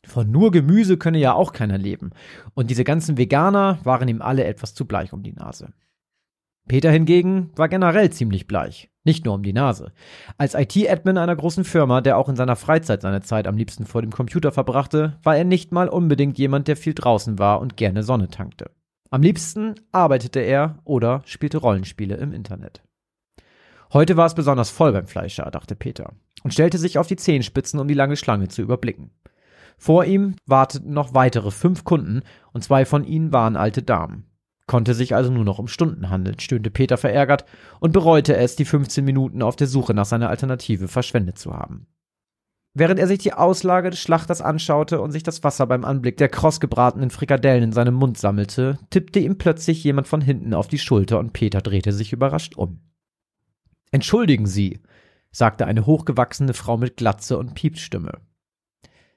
[0.06, 2.10] Von nur Gemüse könne ja auch keiner leben,
[2.54, 5.72] und diese ganzen Veganer waren ihm alle etwas zu bleich um die Nase.
[6.68, 9.92] Peter hingegen war generell ziemlich bleich, nicht nur um die Nase.
[10.38, 14.02] Als IT-Admin einer großen Firma, der auch in seiner Freizeit seine Zeit am liebsten vor
[14.02, 18.04] dem Computer verbrachte, war er nicht mal unbedingt jemand, der viel draußen war und gerne
[18.04, 18.70] Sonne tankte.
[19.12, 22.84] Am liebsten arbeitete er oder spielte Rollenspiele im Internet.
[23.92, 26.12] Heute war es besonders voll beim Fleischer, dachte Peter,
[26.44, 29.10] und stellte sich auf die Zehenspitzen, um die lange Schlange zu überblicken.
[29.76, 34.26] Vor ihm warteten noch weitere fünf Kunden, und zwei von ihnen waren alte Damen.
[34.68, 37.44] Konnte sich also nur noch um Stunden handeln, stöhnte Peter verärgert
[37.80, 41.88] und bereute es, die 15 Minuten auf der Suche nach seiner Alternative verschwendet zu haben.
[42.72, 46.28] Während er sich die Auslage des Schlachters anschaute und sich das Wasser beim Anblick der
[46.28, 51.18] krossgebratenen Frikadellen in seinem Mund sammelte, tippte ihm plötzlich jemand von hinten auf die Schulter
[51.18, 52.80] und Peter drehte sich überrascht um.
[53.90, 54.80] Entschuldigen Sie,
[55.32, 58.20] sagte eine hochgewachsene Frau mit Glatze und Piepsstimme.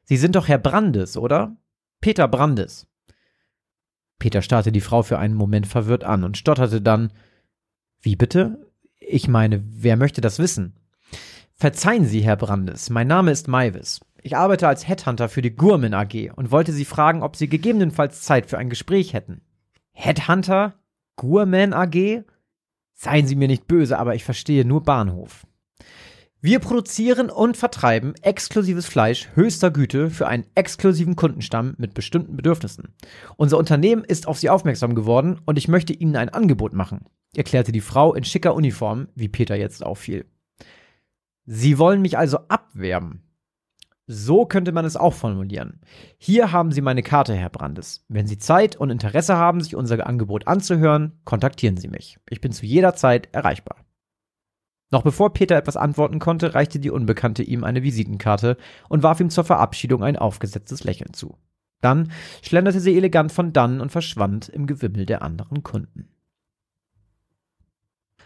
[0.04, 1.56] Sie sind doch Herr Brandes, oder?
[2.02, 2.88] Peter Brandes.
[4.18, 7.14] Peter starrte die Frau für einen Moment verwirrt an und stotterte dann
[8.02, 8.72] Wie bitte?
[9.00, 10.80] Ich meine, wer möchte das wissen?
[11.64, 14.02] Verzeihen Sie, Herr Brandes, mein Name ist Maivis.
[14.22, 18.22] Ich arbeite als Headhunter für die Gurman AG und wollte Sie fragen, ob Sie gegebenenfalls
[18.22, 19.40] Zeit für ein Gespräch hätten.
[19.94, 20.74] Headhunter?
[21.16, 22.26] Gurman AG?
[22.92, 25.48] Seien Sie mir nicht böse, aber ich verstehe nur Bahnhof.
[26.42, 32.94] Wir produzieren und vertreiben exklusives Fleisch höchster Güte für einen exklusiven Kundenstamm mit bestimmten Bedürfnissen.
[33.38, 37.72] Unser Unternehmen ist auf Sie aufmerksam geworden und ich möchte Ihnen ein Angebot machen, erklärte
[37.72, 40.26] die Frau in schicker Uniform, wie Peter jetzt auffiel.
[41.46, 43.24] Sie wollen mich also abwerben.
[44.06, 45.80] So könnte man es auch formulieren.
[46.18, 48.06] Hier haben Sie meine Karte, Herr Brandes.
[48.10, 52.20] Wenn Sie Zeit und Interesse haben, sich unser Angebot anzuhören, kontaktieren Sie mich.
[52.30, 53.78] Ich bin zu jeder Zeit erreichbar.
[54.92, 58.58] Noch bevor Peter etwas antworten konnte, reichte die Unbekannte ihm eine Visitenkarte
[58.90, 61.38] und warf ihm zur Verabschiedung ein aufgesetztes Lächeln zu.
[61.82, 66.13] Dann schlenderte sie elegant von dannen und verschwand im Gewimmel der anderen Kunden.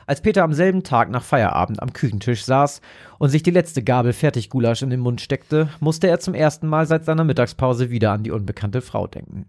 [0.07, 2.79] Als Peter am selben Tag nach Feierabend am Küchentisch saß
[3.19, 6.87] und sich die letzte Gabel Fertiggulasch in den Mund steckte, musste er zum ersten Mal
[6.87, 9.47] seit seiner Mittagspause wieder an die unbekannte Frau denken.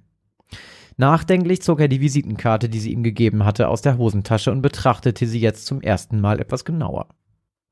[0.96, 5.28] Nachdenklich zog er die Visitenkarte, die sie ihm gegeben hatte, aus der Hosentasche und betrachtete
[5.28, 7.06] sie jetzt zum ersten Mal etwas genauer.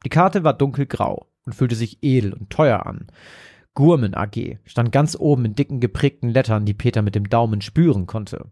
[0.04, 3.08] Die Karte war dunkelgrau und fühlte sich edel und teuer an.
[3.74, 8.06] Gurmen AG stand ganz oben in dicken geprägten Lettern, die Peter mit dem Daumen spüren
[8.06, 8.46] konnte.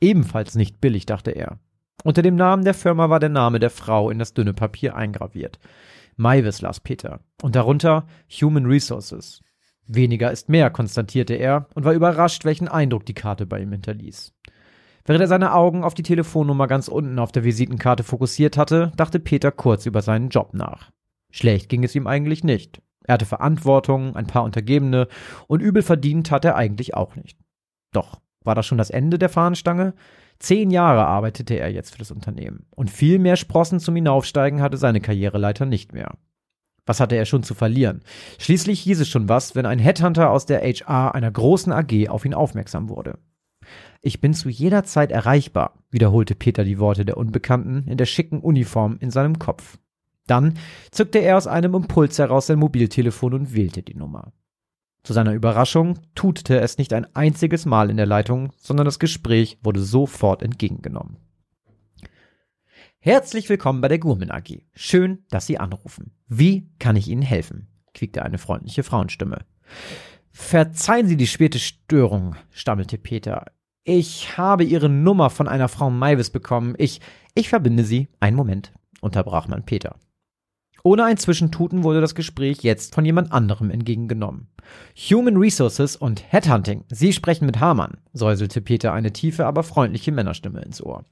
[0.00, 1.58] Ebenfalls nicht billig, dachte er.
[2.04, 5.58] Unter dem Namen der Firma war der Name der Frau in das dünne Papier eingraviert.
[6.16, 7.20] Maivis las Peter.
[7.42, 8.06] Und darunter
[8.40, 9.42] Human Resources.
[9.86, 14.34] Weniger ist mehr, konstatierte er und war überrascht, welchen Eindruck die Karte bei ihm hinterließ.
[15.04, 19.18] Während er seine Augen auf die Telefonnummer ganz unten auf der Visitenkarte fokussiert hatte, dachte
[19.18, 20.90] Peter kurz über seinen Job nach.
[21.30, 22.80] Schlecht ging es ihm eigentlich nicht.
[23.04, 25.08] Er hatte Verantwortung, ein paar Untergebene
[25.48, 27.36] und übel verdient hat er eigentlich auch nicht.
[27.90, 29.94] Doch, war das schon das Ende der Fahnenstange?
[30.42, 34.76] Zehn Jahre arbeitete er jetzt für das Unternehmen und viel mehr Sprossen zum Hinaufsteigen hatte
[34.76, 36.18] seine Karriereleiter nicht mehr.
[36.84, 38.02] Was hatte er schon zu verlieren?
[38.40, 42.24] Schließlich hieß es schon was, wenn ein Headhunter aus der HR einer großen AG auf
[42.24, 43.20] ihn aufmerksam wurde.
[44.00, 48.40] Ich bin zu jeder Zeit erreichbar, wiederholte Peter die Worte der Unbekannten in der schicken
[48.40, 49.78] Uniform in seinem Kopf.
[50.26, 50.54] Dann
[50.90, 54.32] zückte er aus einem Impuls heraus sein Mobiltelefon und wählte die Nummer.
[55.04, 59.58] Zu seiner Überraschung tutete es nicht ein einziges Mal in der Leitung, sondern das Gespräch
[59.62, 61.16] wurde sofort entgegengenommen.
[63.00, 64.62] Herzlich willkommen bei der Gurmen AG.
[64.74, 66.12] Schön, dass Sie anrufen.
[66.28, 67.66] Wie kann ich Ihnen helfen?
[67.94, 69.44] quiekte eine freundliche Frauenstimme.
[70.30, 73.46] Verzeihen Sie die späte Störung, stammelte Peter.
[73.82, 76.76] Ich habe Ihre Nummer von einer Frau Maivis bekommen.
[76.78, 77.00] Ich,
[77.34, 78.08] ich verbinde Sie.
[78.20, 79.96] Einen Moment, unterbrach man Peter.
[80.84, 84.48] Ohne ein Zwischentuten wurde das Gespräch jetzt von jemand anderem entgegengenommen.
[84.96, 86.84] Human Resources und Headhunting.
[86.90, 91.04] Sie sprechen mit Hamann, säuselte Peter eine tiefe, aber freundliche Männerstimme ins Ohr.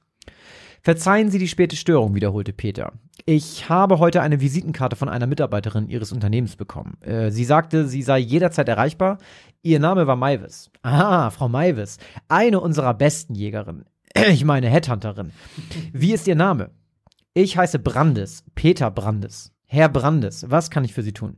[0.81, 2.93] Verzeihen Sie die späte Störung, wiederholte Peter.
[3.25, 6.97] Ich habe heute eine Visitenkarte von einer Mitarbeiterin Ihres Unternehmens bekommen.
[7.01, 9.19] Äh, sie sagte, sie sei jederzeit erreichbar.
[9.61, 10.71] Ihr Name war Maivis.
[10.81, 11.97] Ah, Frau Maivis.
[12.29, 13.85] Eine unserer besten Jägerinnen.
[14.31, 15.31] Ich meine Headhunterin.
[15.93, 16.71] Wie ist Ihr Name?
[17.33, 18.43] Ich heiße Brandes.
[18.55, 19.53] Peter Brandes.
[19.73, 21.37] Herr Brandes, was kann ich für Sie tun?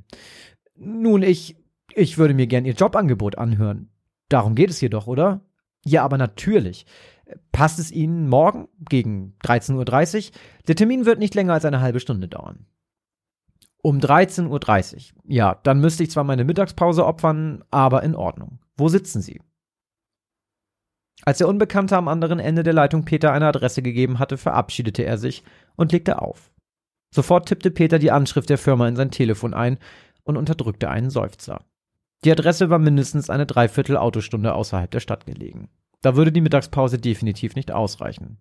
[0.75, 1.55] Nun, ich,
[1.93, 3.91] ich würde mir gern Ihr Jobangebot anhören.
[4.27, 5.41] Darum geht es hier doch, oder?
[5.85, 6.87] Ja, aber natürlich.
[7.51, 10.37] Passt es Ihnen morgen gegen 13.30 Uhr?
[10.67, 12.65] Der Termin wird nicht länger als eine halbe Stunde dauern.
[13.83, 15.21] Um 13.30 Uhr.
[15.25, 18.57] Ja, dann müsste ich zwar meine Mittagspause opfern, aber in Ordnung.
[18.75, 19.41] Wo sitzen Sie?
[21.21, 25.19] Als der Unbekannte am anderen Ende der Leitung Peter eine Adresse gegeben hatte, verabschiedete er
[25.19, 25.43] sich
[25.75, 26.52] und legte auf.
[27.13, 29.77] Sofort tippte Peter die Anschrift der Firma in sein Telefon ein
[30.23, 31.63] und unterdrückte einen Seufzer.
[32.25, 35.69] Die Adresse war mindestens eine Dreiviertel Autostunde außerhalb der Stadt gelegen.
[36.01, 38.39] Da würde die Mittagspause definitiv nicht ausreichen.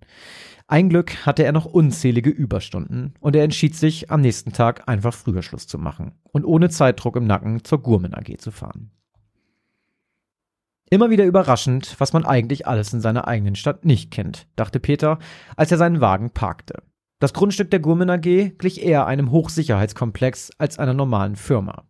[0.68, 5.12] Ein Glück hatte er noch unzählige Überstunden und er entschied sich, am nächsten Tag einfach
[5.12, 8.90] früher Schluss zu machen und ohne Zeitdruck im Nacken zur Gurmen AG zu fahren.
[10.88, 15.18] Immer wieder überraschend, was man eigentlich alles in seiner eigenen Stadt nicht kennt, dachte Peter,
[15.56, 16.82] als er seinen Wagen parkte.
[17.22, 21.84] Das Grundstück der Gurmen AG glich eher einem Hochsicherheitskomplex als einer normalen Firma.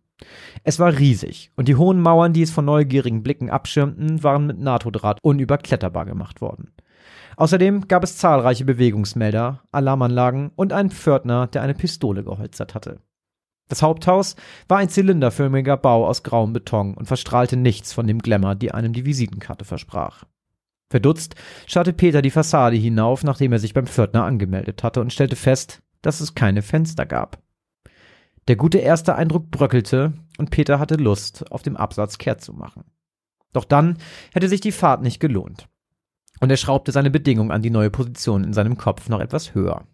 [0.63, 4.59] Es war riesig und die hohen Mauern, die es von neugierigen Blicken abschirmten, waren mit
[4.59, 6.69] NATO-Draht unüberkletterbar gemacht worden.
[7.35, 12.99] Außerdem gab es zahlreiche Bewegungsmelder, Alarmanlagen und einen Pförtner, der eine Pistole geholzert hatte.
[13.69, 14.35] Das Haupthaus
[14.67, 18.93] war ein zylinderförmiger Bau aus grauem Beton und verstrahlte nichts von dem Glamour, die einem
[18.93, 20.25] die Visitenkarte versprach.
[20.93, 21.33] Verdutzt
[21.65, 25.81] schaute Peter die Fassade hinauf, nachdem er sich beim Pförtner angemeldet hatte und stellte fest,
[26.03, 27.41] dass es keine Fenster gab.
[28.47, 32.83] Der gute erste Eindruck bröckelte und Peter hatte Lust, auf dem Absatz kehrt zu machen.
[33.53, 33.97] Doch dann
[34.33, 35.67] hätte sich die Fahrt nicht gelohnt.
[36.41, 39.87] Und er schraubte seine Bedingung an die neue Position in seinem Kopf noch etwas höher.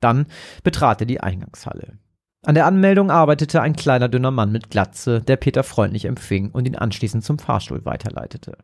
[0.00, 0.26] Dann
[0.64, 2.00] betrat er die Eingangshalle.
[2.44, 6.66] An der Anmeldung arbeitete ein kleiner dünner Mann mit Glatze, der Peter freundlich empfing und
[6.66, 8.58] ihn anschließend zum Fahrstuhl weiterleitete.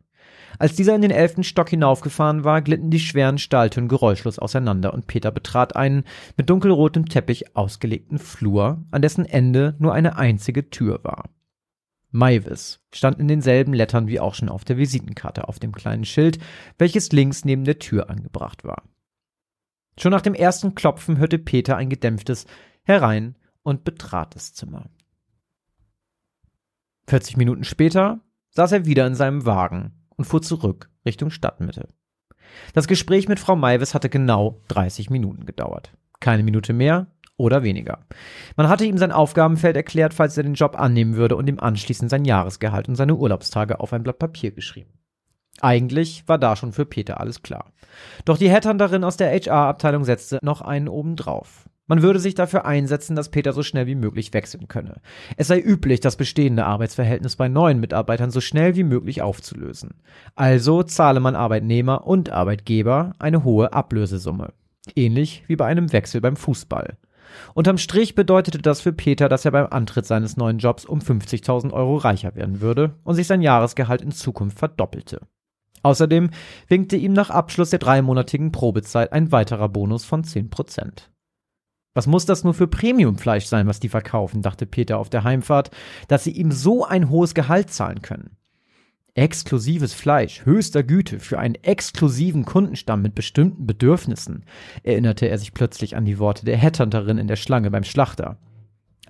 [0.59, 5.07] Als dieser in den elften Stock hinaufgefahren war, glitten die schweren Stahltüren geräuschlos auseinander und
[5.07, 6.05] Peter betrat einen
[6.37, 11.31] mit dunkelrotem Teppich ausgelegten Flur, an dessen Ende nur eine einzige Tür war.
[12.11, 16.39] Maivis stand in denselben Lettern wie auch schon auf der Visitenkarte auf dem kleinen Schild,
[16.79, 18.83] welches links neben der Tür angebracht war.
[19.99, 22.47] Schon nach dem ersten Klopfen hörte Peter ein gedämpftes
[22.83, 24.89] Herein und betrat das Zimmer.
[27.09, 28.21] 40 Minuten später
[28.51, 31.89] saß er wieder in seinem Wagen und fuhr zurück Richtung Stadtmitte.
[32.75, 35.93] Das Gespräch mit Frau Maivis hatte genau 30 Minuten gedauert.
[36.21, 37.07] Keine Minute mehr
[37.37, 38.01] oder weniger.
[38.57, 42.11] Man hatte ihm sein Aufgabenfeld erklärt, falls er den Job annehmen würde und ihm anschließend
[42.11, 44.99] sein Jahresgehalt und seine Urlaubstage auf ein Blatt Papier geschrieben.
[45.61, 47.73] Eigentlich war da schon für Peter alles klar.
[48.25, 51.68] Doch die Headhunterin aus der HR-Abteilung setzte noch einen obendrauf.
[51.89, 55.01] Man würde sich dafür einsetzen, dass Peter so schnell wie möglich wechseln könne.
[55.37, 59.95] Es sei üblich, das bestehende Arbeitsverhältnis bei neuen Mitarbeitern so schnell wie möglich aufzulösen.
[60.37, 64.53] Also zahle man Arbeitnehmer und Arbeitgeber eine hohe Ablösesumme.
[64.95, 66.99] Ähnlich wie bei einem Wechsel beim Fußball.
[67.55, 71.73] Unterm Strich bedeutete das für Peter, dass er beim Antritt seines neuen Jobs um 50.000
[71.73, 75.21] Euro reicher werden würde und sich sein Jahresgehalt in Zukunft verdoppelte.
[75.83, 76.31] Außerdem
[76.69, 81.11] winkte ihm nach Abschluss der dreimonatigen Probezeit ein weiterer Bonus von 10 Prozent.
[81.99, 85.73] Was muss das nur für Premiumfleisch sein, was die verkaufen, dachte Peter auf der Heimfahrt,
[86.07, 88.37] dass sie ihm so ein hohes Gehalt zahlen können.
[89.15, 94.45] Exklusives Fleisch höchster Güte für einen exklusiven Kundenstamm mit bestimmten Bedürfnissen,
[94.85, 98.39] erinnerte er sich plötzlich an die Worte der Headhunterin in der Schlange beim Schlachter.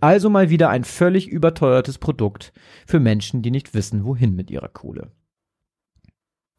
[0.01, 2.55] Also mal wieder ein völlig überteuertes Produkt
[2.87, 5.13] für Menschen, die nicht wissen, wohin mit ihrer Kohle.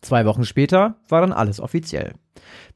[0.01, 2.13] Zwei Wochen später war dann alles offiziell.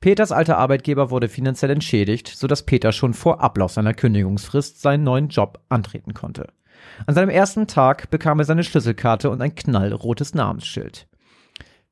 [0.01, 5.29] Peters alter Arbeitgeber wurde finanziell entschädigt, sodass Peter schon vor Ablauf seiner Kündigungsfrist seinen neuen
[5.29, 6.47] Job antreten konnte.
[7.05, 11.07] An seinem ersten Tag bekam er seine Schlüsselkarte und ein knallrotes Namensschild.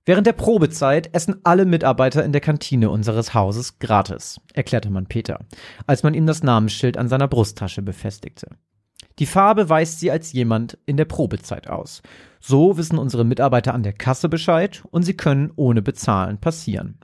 [0.03, 5.39] Während der Probezeit essen alle Mitarbeiter in der Kantine unseres Hauses gratis, erklärte man Peter,
[5.85, 8.47] als man ihm das Namensschild an seiner Brusttasche befestigte.
[9.19, 12.01] Die Farbe weist sie als jemand in der Probezeit aus.
[12.39, 16.99] So wissen unsere Mitarbeiter an der Kasse Bescheid und sie können ohne Bezahlen passieren.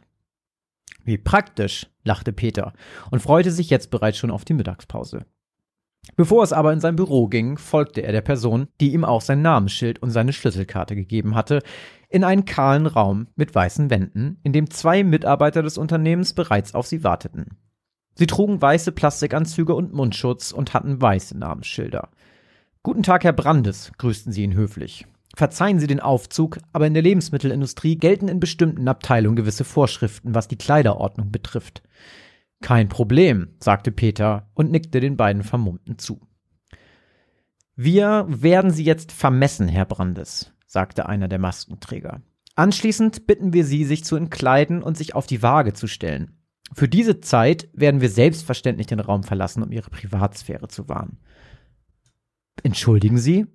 [1.03, 2.73] Wie praktisch, lachte Peter
[3.11, 5.25] und freute sich jetzt bereits schon auf die Mittagspause.
[6.15, 9.41] Bevor es aber in sein Büro ging, folgte er der Person, die ihm auch sein
[9.41, 11.61] Namensschild und seine Schlüsselkarte gegeben hatte,
[12.09, 16.87] in einen kahlen Raum mit weißen Wänden, in dem zwei Mitarbeiter des Unternehmens bereits auf
[16.87, 17.57] sie warteten.
[18.17, 22.09] Sie trugen weiße Plastikanzüge und Mundschutz und hatten weiße Namensschilder.
[22.81, 25.05] Guten Tag, Herr Brandes, grüßten sie ihn höflich.
[25.35, 30.47] Verzeihen Sie den Aufzug, aber in der Lebensmittelindustrie gelten in bestimmten Abteilungen gewisse Vorschriften, was
[30.47, 31.83] die Kleiderordnung betrifft.
[32.59, 36.19] Kein Problem, sagte Peter und nickte den beiden Vermummten zu.
[37.75, 42.21] Wir werden Sie jetzt vermessen, Herr Brandes, sagte einer der Maskenträger.
[42.55, 46.36] Anschließend bitten wir Sie, sich zu entkleiden und sich auf die Waage zu stellen.
[46.73, 51.17] Für diese Zeit werden wir selbstverständlich den Raum verlassen, um ihre Privatsphäre zu wahren.
[52.63, 53.45] Entschuldigen Sie?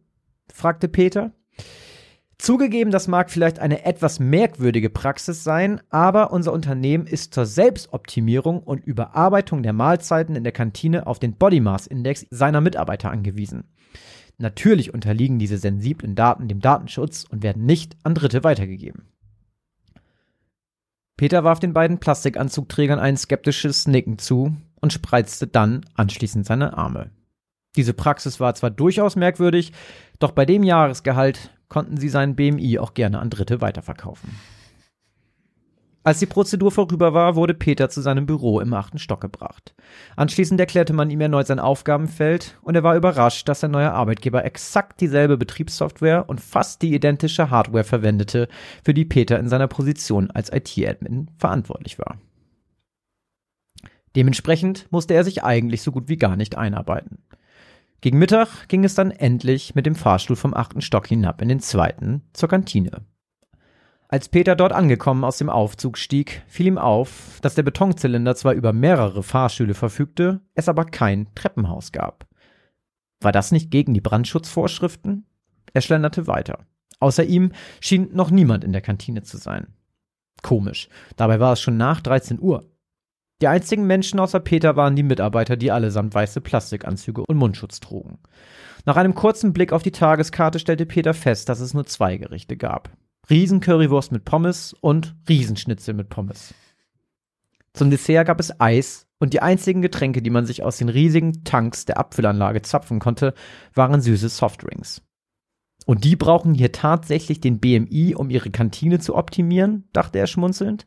[0.53, 1.33] fragte Peter.
[2.39, 8.59] Zugegeben, das mag vielleicht eine etwas merkwürdige Praxis sein, aber unser Unternehmen ist zur Selbstoptimierung
[8.65, 13.71] und Überarbeitung der Mahlzeiten in der Kantine auf den Body Mass Index seiner Mitarbeiter angewiesen.
[14.39, 19.12] Natürlich unterliegen diese sensiblen Daten dem Datenschutz und werden nicht an Dritte weitergegeben.
[21.23, 27.13] Peter warf den beiden Plastikanzugträgern ein skeptisches Nicken zu und spreizte dann anschließend seine Arme.
[27.77, 29.73] Diese Praxis war zwar durchaus merkwürdig,
[30.19, 34.31] doch bei dem Jahresgehalt konnten sie seinen BMI auch gerne an Dritte weiterverkaufen.
[36.05, 39.75] Als die Prozedur vorüber war, wurde Peter zu seinem Büro im achten Stock gebracht.
[40.17, 44.45] Anschließend erklärte man ihm erneut sein Aufgabenfeld und er war überrascht, dass sein neuer Arbeitgeber
[44.45, 48.49] exakt dieselbe Betriebssoftware und fast die identische Hardware verwendete,
[48.85, 52.19] für die Peter in seiner Position als IT-Admin verantwortlich war.
[54.17, 57.19] Dementsprechend musste er sich eigentlich so gut wie gar nicht einarbeiten.
[58.01, 61.61] Gegen Mittag ging es dann endlich mit dem Fahrstuhl vom achten Stock hinab in den
[61.61, 63.05] zweiten zur Kantine.
[64.13, 68.53] Als Peter dort angekommen aus dem Aufzug stieg, fiel ihm auf, dass der Betonzylinder zwar
[68.53, 72.27] über mehrere Fahrstühle verfügte, es aber kein Treppenhaus gab.
[73.23, 75.25] War das nicht gegen die Brandschutzvorschriften?
[75.73, 76.59] Er schlenderte weiter.
[77.01, 79.69] Außer ihm schien noch niemand in der Kantine zu sein.
[80.43, 82.71] Komisch, dabei war es schon nach 13 Uhr.
[83.41, 88.19] Die einzigen Menschen außer Peter waren die Mitarbeiter, die allesamt weiße Plastikanzüge und Mundschutz trugen.
[88.85, 92.59] Nach einem kurzen Blick auf die Tageskarte stellte Peter fest, dass es nur zwei Gerichte
[92.59, 92.91] gab.
[93.31, 96.55] Riesencurrywurst mit Pommes und Riesenschnitzel mit Pommes.
[97.73, 101.45] Zum Dessert gab es Eis Und die einzigen Getränke, die man sich aus den riesigen
[101.45, 103.35] Tanks der Abfüllanlage zapfen konnte,
[103.73, 105.03] waren süße Softdrinks.
[105.87, 110.87] Und die brauchen hier tatsächlich den BMI, um ihre Kantine zu optimieren, dachte er schmunzelnd.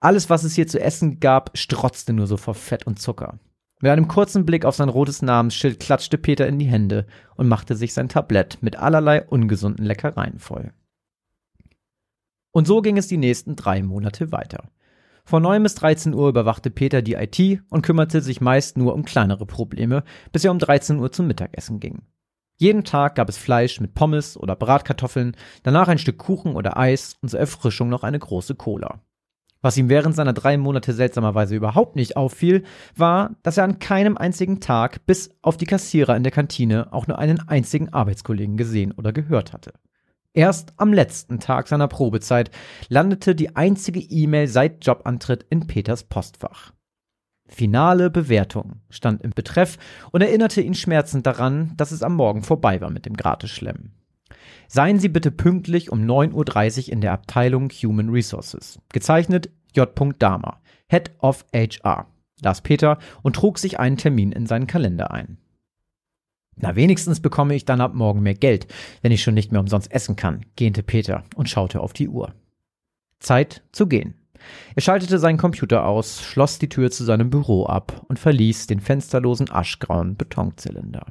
[0.00, 3.38] Alles, was es hier zu essen gab, strotzte nur so vor Fett und Zucker.
[3.80, 7.06] Mit einem kurzen Blick auf sein rotes Namensschild klatschte Peter in die Hände
[7.36, 10.72] und machte sich sein Tablett mit allerlei ungesunden Leckereien voll.
[12.54, 14.68] Und so ging es die nächsten drei Monate weiter.
[15.24, 19.04] Von 9 bis 13 Uhr überwachte Peter die IT und kümmerte sich meist nur um
[19.04, 22.02] kleinere Probleme, bis er um 13 Uhr zum Mittagessen ging.
[22.56, 27.16] Jeden Tag gab es Fleisch mit Pommes oder Bratkartoffeln, danach ein Stück Kuchen oder Eis
[27.20, 29.00] und zur Erfrischung noch eine große Cola.
[29.60, 32.62] Was ihm während seiner drei Monate seltsamerweise überhaupt nicht auffiel,
[32.94, 37.08] war, dass er an keinem einzigen Tag bis auf die Kassierer in der Kantine auch
[37.08, 39.72] nur einen einzigen Arbeitskollegen gesehen oder gehört hatte.
[40.36, 42.50] Erst am letzten Tag seiner Probezeit
[42.88, 46.72] landete die einzige E-Mail seit Jobantritt in Peters Postfach.
[47.46, 49.78] Finale Bewertung stand im Betreff
[50.10, 53.92] und erinnerte ihn schmerzend daran, dass es am Morgen vorbei war mit dem Gratisschlemmen.
[54.66, 58.80] Seien Sie bitte pünktlich um 9.30 Uhr in der Abteilung Human Resources.
[58.92, 59.88] Gezeichnet J.
[60.18, 62.08] Dama, Head of HR,
[62.42, 65.38] las Peter und trug sich einen Termin in seinen Kalender ein.
[66.56, 68.66] Na, wenigstens bekomme ich dann ab morgen mehr Geld,
[69.02, 72.34] wenn ich schon nicht mehr umsonst essen kann, gähnte Peter und schaute auf die Uhr.
[73.18, 74.14] Zeit zu gehen.
[74.74, 78.80] Er schaltete seinen Computer aus, schloss die Tür zu seinem Büro ab und verließ den
[78.80, 81.06] fensterlosen aschgrauen Betonzylinder.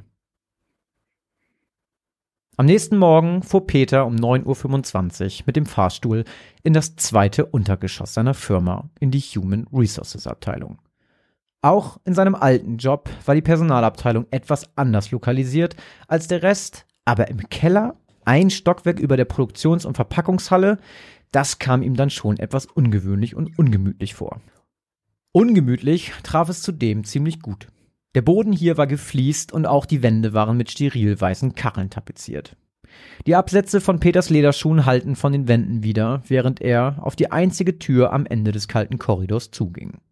[2.56, 6.24] Am nächsten Morgen fuhr Peter um 9.25 Uhr mit dem Fahrstuhl
[6.62, 10.78] in das zweite Untergeschoss seiner Firma, in die Human Resources Abteilung.
[11.64, 15.76] Auch in seinem alten Job war die Personalabteilung etwas anders lokalisiert
[16.08, 17.96] als der Rest, aber im Keller,
[18.26, 20.76] ein Stockwerk über der Produktions- und Verpackungshalle,
[21.32, 24.42] das kam ihm dann schon etwas ungewöhnlich und ungemütlich vor.
[25.32, 27.68] Ungemütlich traf es zudem ziemlich gut.
[28.14, 32.58] Der Boden hier war gefliest und auch die Wände waren mit steril weißen Kacheln tapeziert.
[33.26, 37.78] Die Absätze von Peters Lederschuhen hallten von den Wänden wieder, während er auf die einzige
[37.78, 40.02] Tür am Ende des kalten Korridors zuging.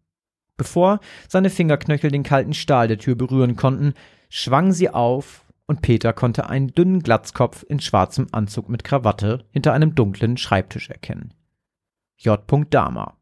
[0.63, 3.95] Bevor seine Fingerknöchel den kalten Stahl der Tür berühren konnten,
[4.29, 9.73] schwang sie auf und Peter konnte einen dünnen Glatzkopf in schwarzem Anzug mit Krawatte hinter
[9.73, 11.33] einem dunklen Schreibtisch erkennen.
[12.15, 12.39] J.
[12.69, 13.17] Dama.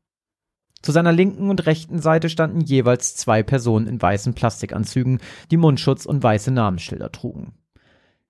[0.83, 5.19] Zu seiner linken und rechten Seite standen jeweils zwei Personen in weißen Plastikanzügen,
[5.49, 7.55] die Mundschutz und weiße Namensschilder trugen.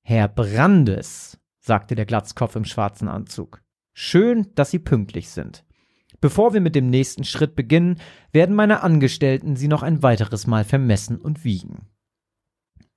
[0.03, 3.61] Herr Brandes, sagte der Glatzkopf im schwarzen Anzug.
[3.91, 5.65] Schön, dass Sie pünktlich sind.
[6.21, 7.99] Bevor wir mit dem nächsten Schritt beginnen,
[8.31, 11.87] werden meine Angestellten Sie noch ein weiteres Mal vermessen und wiegen.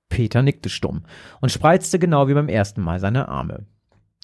[0.09, 1.05] Peter nickte stumm
[1.41, 3.65] und spreizte genau wie beim ersten Mal seine Arme.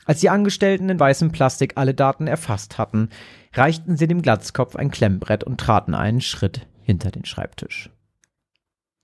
[0.06, 3.10] Als die Angestellten in weißem Plastik alle Daten erfasst hatten,
[3.54, 7.90] reichten sie dem Glatzkopf ein Klemmbrett und traten einen Schritt hinter den Schreibtisch.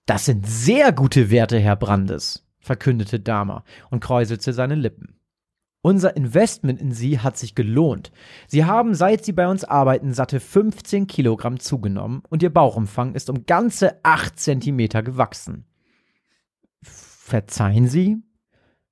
[0.06, 5.20] Das sind sehr gute Werte, Herr Brandes, verkündete Dahmer und kräuselte seine Lippen.
[5.82, 8.12] Unser Investment in Sie hat sich gelohnt.
[8.48, 13.30] Sie haben, seit Sie bei uns arbeiten, satte 15 Kilogramm zugenommen und Ihr Bauchumfang ist
[13.30, 15.66] um ganze 8 Zentimeter gewachsen.
[16.82, 18.18] Verzeihen Sie?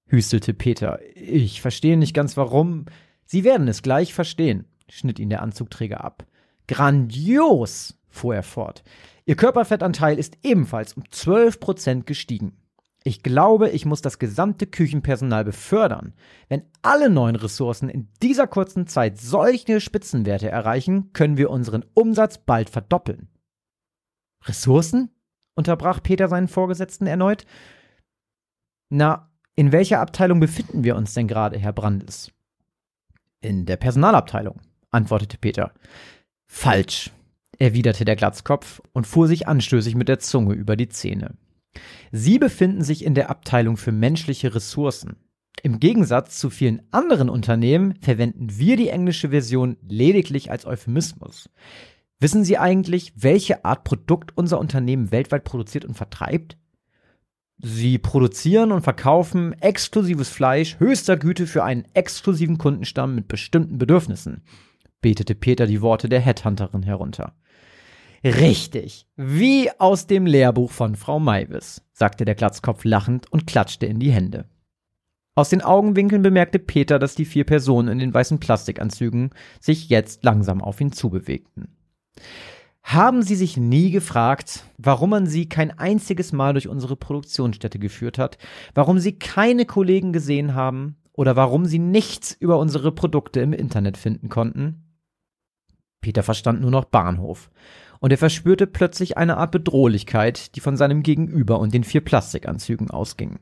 [0.08, 1.00] hüstelte Peter.
[1.16, 2.86] Ich verstehe nicht ganz warum.
[3.26, 6.26] Sie werden es gleich verstehen, schnitt ihn der Anzugträger ab.
[6.68, 8.84] Grandios, fuhr er fort.
[9.26, 12.58] Ihr Körperfettanteil ist ebenfalls um zwölf Prozent gestiegen.
[13.08, 16.16] Ich glaube, ich muss das gesamte Küchenpersonal befördern.
[16.50, 22.40] Wenn alle neuen Ressourcen in dieser kurzen Zeit solche Spitzenwerte erreichen, können wir unseren Umsatz
[22.40, 23.30] bald verdoppeln.
[24.44, 25.12] Ressourcen?
[25.54, 27.46] unterbrach Peter seinen Vorgesetzten erneut.
[28.90, 32.32] Na, in welcher Abteilung befinden wir uns denn gerade, Herr Brandes?
[33.40, 35.74] In der Personalabteilung, antwortete Peter.
[36.48, 37.12] Falsch,
[37.60, 41.38] erwiderte der Glatzkopf und fuhr sich anstößig mit der Zunge über die Zähne.
[42.12, 45.18] Sie befinden sich in der Abteilung für menschliche Ressourcen.
[45.64, 51.50] Im Gegensatz zu vielen anderen Unternehmen verwenden wir die englische Version lediglich als Euphemismus.
[52.20, 56.58] Wissen Sie eigentlich, welche Art Produkt unser Unternehmen weltweit produziert und vertreibt?
[57.58, 64.44] Sie produzieren und verkaufen exklusives Fleisch höchster Güte für einen exklusiven Kundenstamm mit bestimmten Bedürfnissen,
[65.02, 67.36] betete Peter die Worte der Headhunterin herunter.
[68.26, 74.00] Richtig, wie aus dem Lehrbuch von Frau Maivis, sagte der Glatzkopf lachend und klatschte in
[74.00, 74.46] die Hände.
[75.36, 80.24] Aus den Augenwinkeln bemerkte Peter, dass die vier Personen in den weißen Plastikanzügen sich jetzt
[80.24, 81.78] langsam auf ihn zubewegten.
[82.82, 88.18] Haben Sie sich nie gefragt, warum man Sie kein einziges Mal durch unsere Produktionsstätte geführt
[88.18, 88.40] hat,
[88.74, 93.98] warum Sie keine Kollegen gesehen haben oder warum Sie nichts über unsere Produkte im Internet
[93.98, 94.82] finden konnten?
[96.02, 97.52] Peter verstand nur noch Bahnhof.
[98.00, 102.90] Und er verspürte plötzlich eine Art Bedrohlichkeit, die von seinem Gegenüber und den vier Plastikanzügen
[102.90, 103.40] ausging.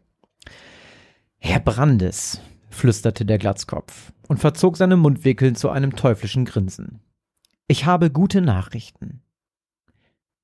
[1.40, 7.02] Herr Brandes, flüsterte der Glatzkopf und verzog seine Mundwinkel zu einem teuflischen Grinsen.
[7.68, 9.22] Ich habe gute Nachrichten.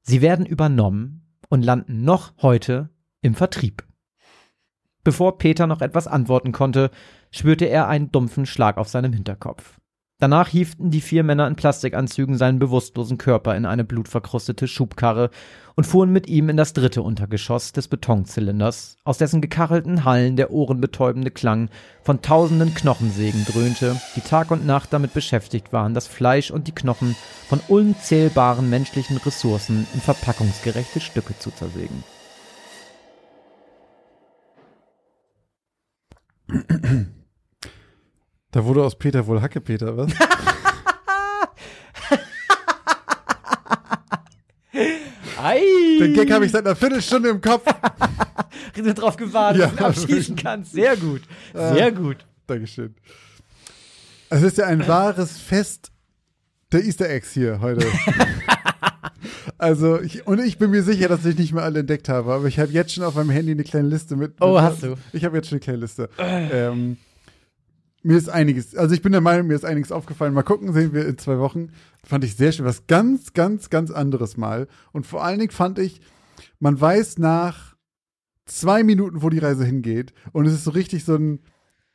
[0.02, 2.90] Sie werden übernommen und landen noch heute
[3.22, 3.86] im Vertrieb.
[5.04, 6.92] Bevor Peter noch etwas antworten konnte,
[7.32, 9.79] spürte er einen dumpfen Schlag auf seinem Hinterkopf.
[10.22, 15.30] Danach hieften die vier Männer in Plastikanzügen seinen bewusstlosen Körper in eine blutverkrustete Schubkarre
[15.76, 20.52] und fuhren mit ihm in das dritte Untergeschoss des Betonzylinders, aus dessen gekachelten Hallen der
[20.52, 21.70] ohrenbetäubende Klang
[22.04, 26.76] von tausenden Knochensägen dröhnte, die Tag und Nacht damit beschäftigt waren, das Fleisch und die
[26.76, 27.16] Knochen
[27.48, 32.04] von unzählbaren menschlichen Ressourcen in verpackungsgerechte Stücke zu zersägen.
[38.52, 40.12] Da wurde aus Peter wohl Hackepeter, was?
[45.42, 45.62] Ei!
[46.00, 47.64] Den Gag habe ich seit einer Viertelstunde im Kopf.
[48.74, 50.72] Bin drauf gewartet, Ja, dass du ihn abschließen kannst.
[50.72, 51.22] Sehr gut.
[51.54, 52.18] Sehr gut.
[52.48, 52.96] Dankeschön.
[54.30, 55.92] Es ist ja ein wahres Fest
[56.72, 57.86] der Easter Eggs hier heute.
[59.58, 62.46] also, ich, und ich bin mir sicher, dass ich nicht mehr alle entdeckt habe, aber
[62.46, 64.36] ich habe jetzt schon auf meinem Handy eine kleine Liste mit.
[64.40, 64.96] Oh, mit, hast du?
[65.14, 66.10] Ich habe jetzt schon eine kleine Liste.
[66.18, 66.98] Ähm,
[68.10, 70.34] mir ist einiges, also ich bin der Meinung, mir ist einiges aufgefallen.
[70.34, 71.70] Mal gucken, sehen wir in zwei Wochen.
[72.04, 72.66] Fand ich sehr schön.
[72.66, 74.68] Was ganz, ganz, ganz anderes mal.
[74.92, 76.02] Und vor allen Dingen fand ich,
[76.58, 77.76] man weiß nach
[78.46, 80.16] zwei Minuten, wo die Reise hingeht.
[80.32, 81.42] Und es ist so richtig so ein,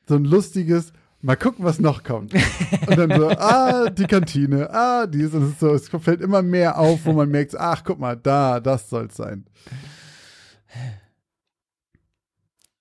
[0.07, 2.33] so ein lustiges, mal gucken, was noch kommt.
[2.33, 5.35] Und dann so, ah, die Kantine, ah, dies.
[5.35, 8.61] Und ist so, es fällt immer mehr auf, wo man merkt, ach, guck mal, da,
[8.61, 9.47] das soll's sein.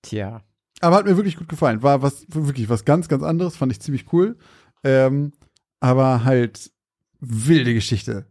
[0.02, 0.44] Tja.
[0.84, 1.82] Aber hat mir wirklich gut gefallen.
[1.82, 4.36] War was, wirklich was ganz, ganz anderes, fand ich ziemlich cool.
[4.82, 5.32] Ähm,
[5.80, 6.72] aber halt
[7.20, 8.26] wilde Geschichte.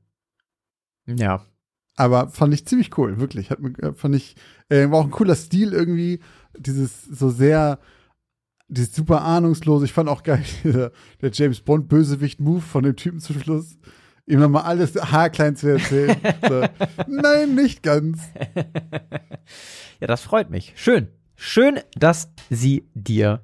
[1.07, 1.47] Ja.
[1.95, 3.49] Aber fand ich ziemlich cool, wirklich.
[3.49, 4.35] Hat mir, äh, fand ich,
[4.69, 6.19] äh, war auch ein cooler Stil irgendwie.
[6.55, 7.79] Dieses so sehr,
[8.67, 9.81] dieses super ahnungslos.
[9.81, 10.91] Ich fand auch geil, der,
[11.21, 13.79] der James Bond Bösewicht-Move von dem Typen zum Schluss.
[14.27, 16.15] Ihm nochmal alles haarklein zu erzählen.
[16.47, 16.63] so,
[17.07, 18.21] nein, nicht ganz.
[19.99, 20.73] Ja, das freut mich.
[20.75, 21.07] Schön.
[21.45, 23.41] Schön, dass sie dir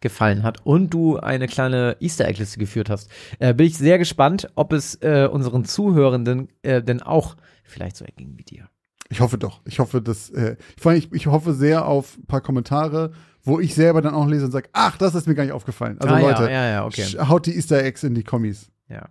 [0.00, 3.10] gefallen hat und du eine kleine Easter Egg Liste geführt hast.
[3.40, 7.34] Äh, bin ich sehr gespannt, ob es äh, unseren Zuhörenden äh, denn auch
[7.64, 8.68] vielleicht so erging wie dir.
[9.08, 9.60] Ich hoffe doch.
[9.64, 10.56] Ich hoffe, dass, äh,
[10.94, 13.10] ich, ich hoffe sehr auf ein paar Kommentare,
[13.42, 15.98] wo ich selber dann auch lese und sage, ach, das ist mir gar nicht aufgefallen.
[16.00, 17.02] Also Ah, ja, Leute, ja, ja, okay.
[17.02, 18.70] sch- haut die Easter Eggs in die Kommis.
[18.88, 19.08] Ja.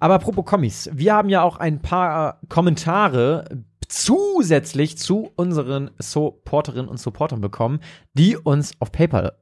[0.00, 3.44] Aber apropos Kommis, wir haben ja auch ein paar Kommentare
[3.88, 7.80] zusätzlich zu unseren Supporterinnen und Supportern bekommen,
[8.14, 9.32] die uns auf PayPal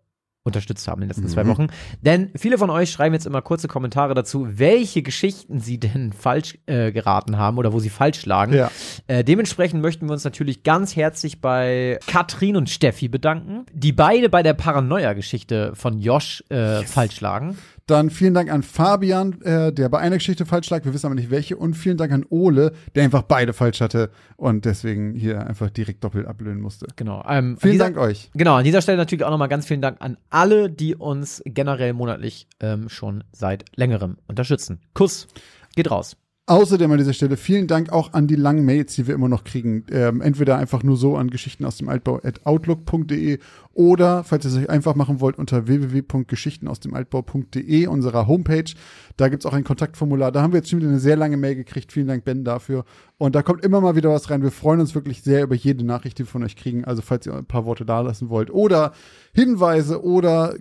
[0.45, 1.69] unterstützt haben in den letzten zwei Wochen.
[2.01, 6.59] Denn viele von euch schreiben jetzt immer kurze Kommentare dazu, welche Geschichten sie denn falsch
[6.67, 8.55] äh, geraten haben oder wo sie falsch lagen.
[8.55, 8.71] Ja.
[9.07, 14.29] Äh, dementsprechend möchten wir uns natürlich ganz herzlich bei Katrin und Steffi bedanken, die beide
[14.29, 17.57] bei der Paranoia-Geschichte von Josh äh, falsch lagen.
[17.87, 21.15] Dann vielen Dank an Fabian, äh, der bei einer Geschichte falsch lag, wir wissen aber
[21.17, 21.57] nicht welche.
[21.57, 26.05] Und vielen Dank an Ole, der einfach beide falsch hatte und deswegen hier einfach direkt
[26.05, 26.87] doppelt ablöhnen musste.
[26.97, 27.25] Genau.
[27.29, 28.31] Ähm, Vielen dieser- Dank euch.
[28.35, 31.93] Genau, an dieser Stelle natürlich auch nochmal ganz vielen Dank an alle, die uns generell
[31.93, 34.81] monatlich ähm, schon seit längerem unterstützen.
[34.95, 35.27] Kuss,
[35.75, 36.17] geht raus.
[36.47, 39.45] Außerdem an dieser Stelle vielen Dank auch an die langen Mails, die wir immer noch
[39.45, 39.87] kriegen.
[39.93, 43.39] Ähm, entweder einfach nur so an Geschichten aus dem Altbau at outlook.de
[43.75, 48.73] oder, falls ihr es euch einfach machen wollt, unter www.geschichtenausdemaltbau.de, unserer Homepage.
[49.17, 50.33] Da gibt's auch ein Kontaktformular.
[50.33, 51.93] Da haben wir jetzt schon wieder eine sehr lange Mail gekriegt.
[51.93, 52.85] Vielen Dank, Ben, dafür.
[53.19, 54.43] Und da kommt immer mal wieder was rein.
[54.43, 56.85] Wir freuen uns wirklich sehr über jede Nachricht, die wir von euch kriegen.
[56.85, 58.93] Also, falls ihr ein paar Worte da lassen wollt oder
[59.33, 60.55] Hinweise oder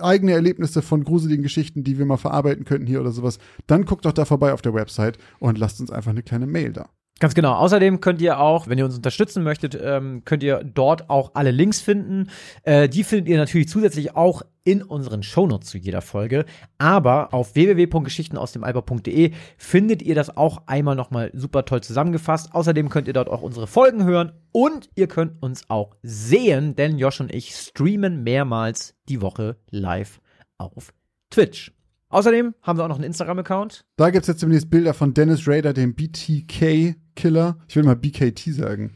[0.00, 4.04] eigene Erlebnisse von gruseligen Geschichten, die wir mal verarbeiten könnten hier oder sowas, dann guckt
[4.04, 6.90] doch da vorbei auf der Website und lasst uns einfach eine kleine Mail da.
[7.20, 7.52] Ganz genau.
[7.52, 11.50] Außerdem könnt ihr auch, wenn ihr uns unterstützen möchtet, ähm, könnt ihr dort auch alle
[11.50, 12.30] Links finden.
[12.62, 16.46] Äh, die findet ihr natürlich zusätzlich auch in unseren Shownotes zu jeder Folge.
[16.78, 22.54] Aber auf www.geschichtenausdemalber.de findet ihr das auch einmal nochmal super toll zusammengefasst.
[22.54, 26.98] Außerdem könnt ihr dort auch unsere Folgen hören und ihr könnt uns auch sehen, denn
[26.98, 30.22] Josh und ich streamen mehrmals die Woche live
[30.56, 30.94] auf
[31.30, 31.72] Twitch.
[32.10, 33.84] Außerdem haben wir auch noch einen Instagram-Account.
[33.96, 37.56] Da gibt's jetzt demnächst Bilder von Dennis Rader, dem BTK-Killer.
[37.68, 38.92] Ich will mal BKT sagen.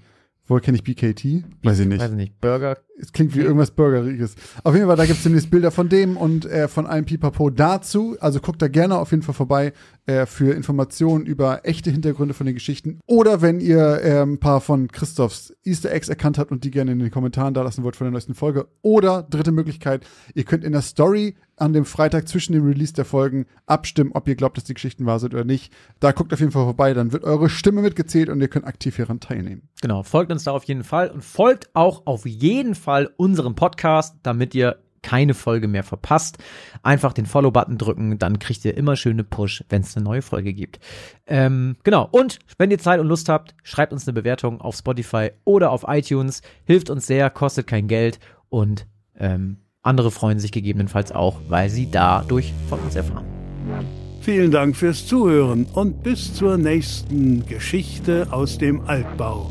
[0.46, 1.44] Woher kenne ich BKT?
[1.62, 2.00] Weiß ich nicht.
[2.00, 2.40] Weiß ich nicht.
[2.40, 4.36] Burger Es klingt wie irgendwas Burgeriges.
[4.62, 7.50] Auf jeden Fall, da gibt es demnächst Bilder von dem und äh, von einem Pipapo
[7.50, 8.16] dazu.
[8.20, 9.72] Also guckt da gerne auf jeden Fall vorbei
[10.06, 13.00] äh, für Informationen über echte Hintergründe von den Geschichten.
[13.06, 16.92] Oder wenn ihr äh, ein paar von Christophs Easter Eggs erkannt habt und die gerne
[16.92, 18.68] in den Kommentaren da lassen wollt von der neuesten Folge.
[18.82, 23.04] Oder dritte Möglichkeit, ihr könnt in der Story an dem Freitag zwischen dem Release der
[23.04, 25.72] Folgen abstimmen, ob ihr glaubt, dass die Geschichten wahr sind oder nicht.
[26.00, 28.96] Da guckt auf jeden Fall vorbei, dann wird eure Stimme mitgezählt und ihr könnt aktiv
[28.96, 29.68] hieran teilnehmen.
[29.80, 32.83] Genau, folgt uns da auf jeden Fall und folgt auch auf jeden Fall
[33.16, 36.38] unserem Podcast, damit ihr keine Folge mehr verpasst.
[36.82, 40.52] Einfach den Follow-Button drücken, dann kriegt ihr immer schöne Push, wenn es eine neue Folge
[40.52, 40.80] gibt.
[41.26, 45.30] Ähm, genau, und wenn ihr Zeit und Lust habt, schreibt uns eine Bewertung auf Spotify
[45.44, 46.42] oder auf iTunes.
[46.64, 48.18] Hilft uns sehr, kostet kein Geld
[48.48, 53.26] und ähm, andere freuen sich gegebenenfalls auch, weil sie dadurch von uns erfahren.
[54.22, 59.50] Vielen Dank fürs Zuhören und bis zur nächsten Geschichte aus dem Altbau.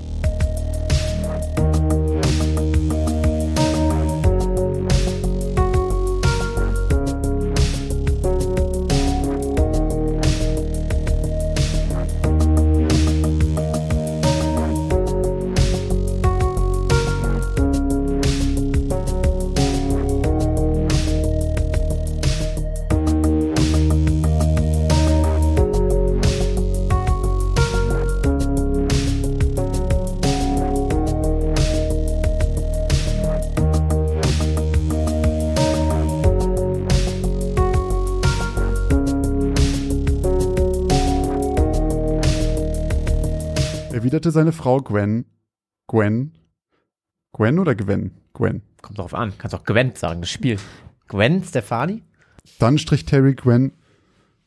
[44.23, 45.25] Erwiderte seine Frau Gwen.
[45.87, 46.31] Gwen?
[47.33, 48.11] Gwen oder Gwen?
[48.33, 48.61] Gwen.
[48.81, 50.57] Kommt drauf an, kannst auch Gwen sagen, das Spiel.
[51.09, 52.03] Gwen Stefani?
[52.59, 53.73] Dann strich Terry Gwen.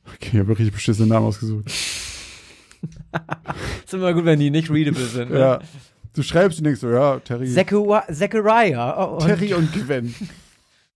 [0.07, 1.67] Okay, ich habe richtig beschissene Namen ausgesucht.
[3.85, 5.31] ist immer gut, wenn die nicht readable sind.
[5.31, 5.39] Ne?
[5.39, 5.59] Ja.
[6.15, 7.47] Du schreibst und denkst so, ja, Terry.
[7.47, 8.97] Zachariah.
[8.99, 10.15] Oh, Terry und Gwen.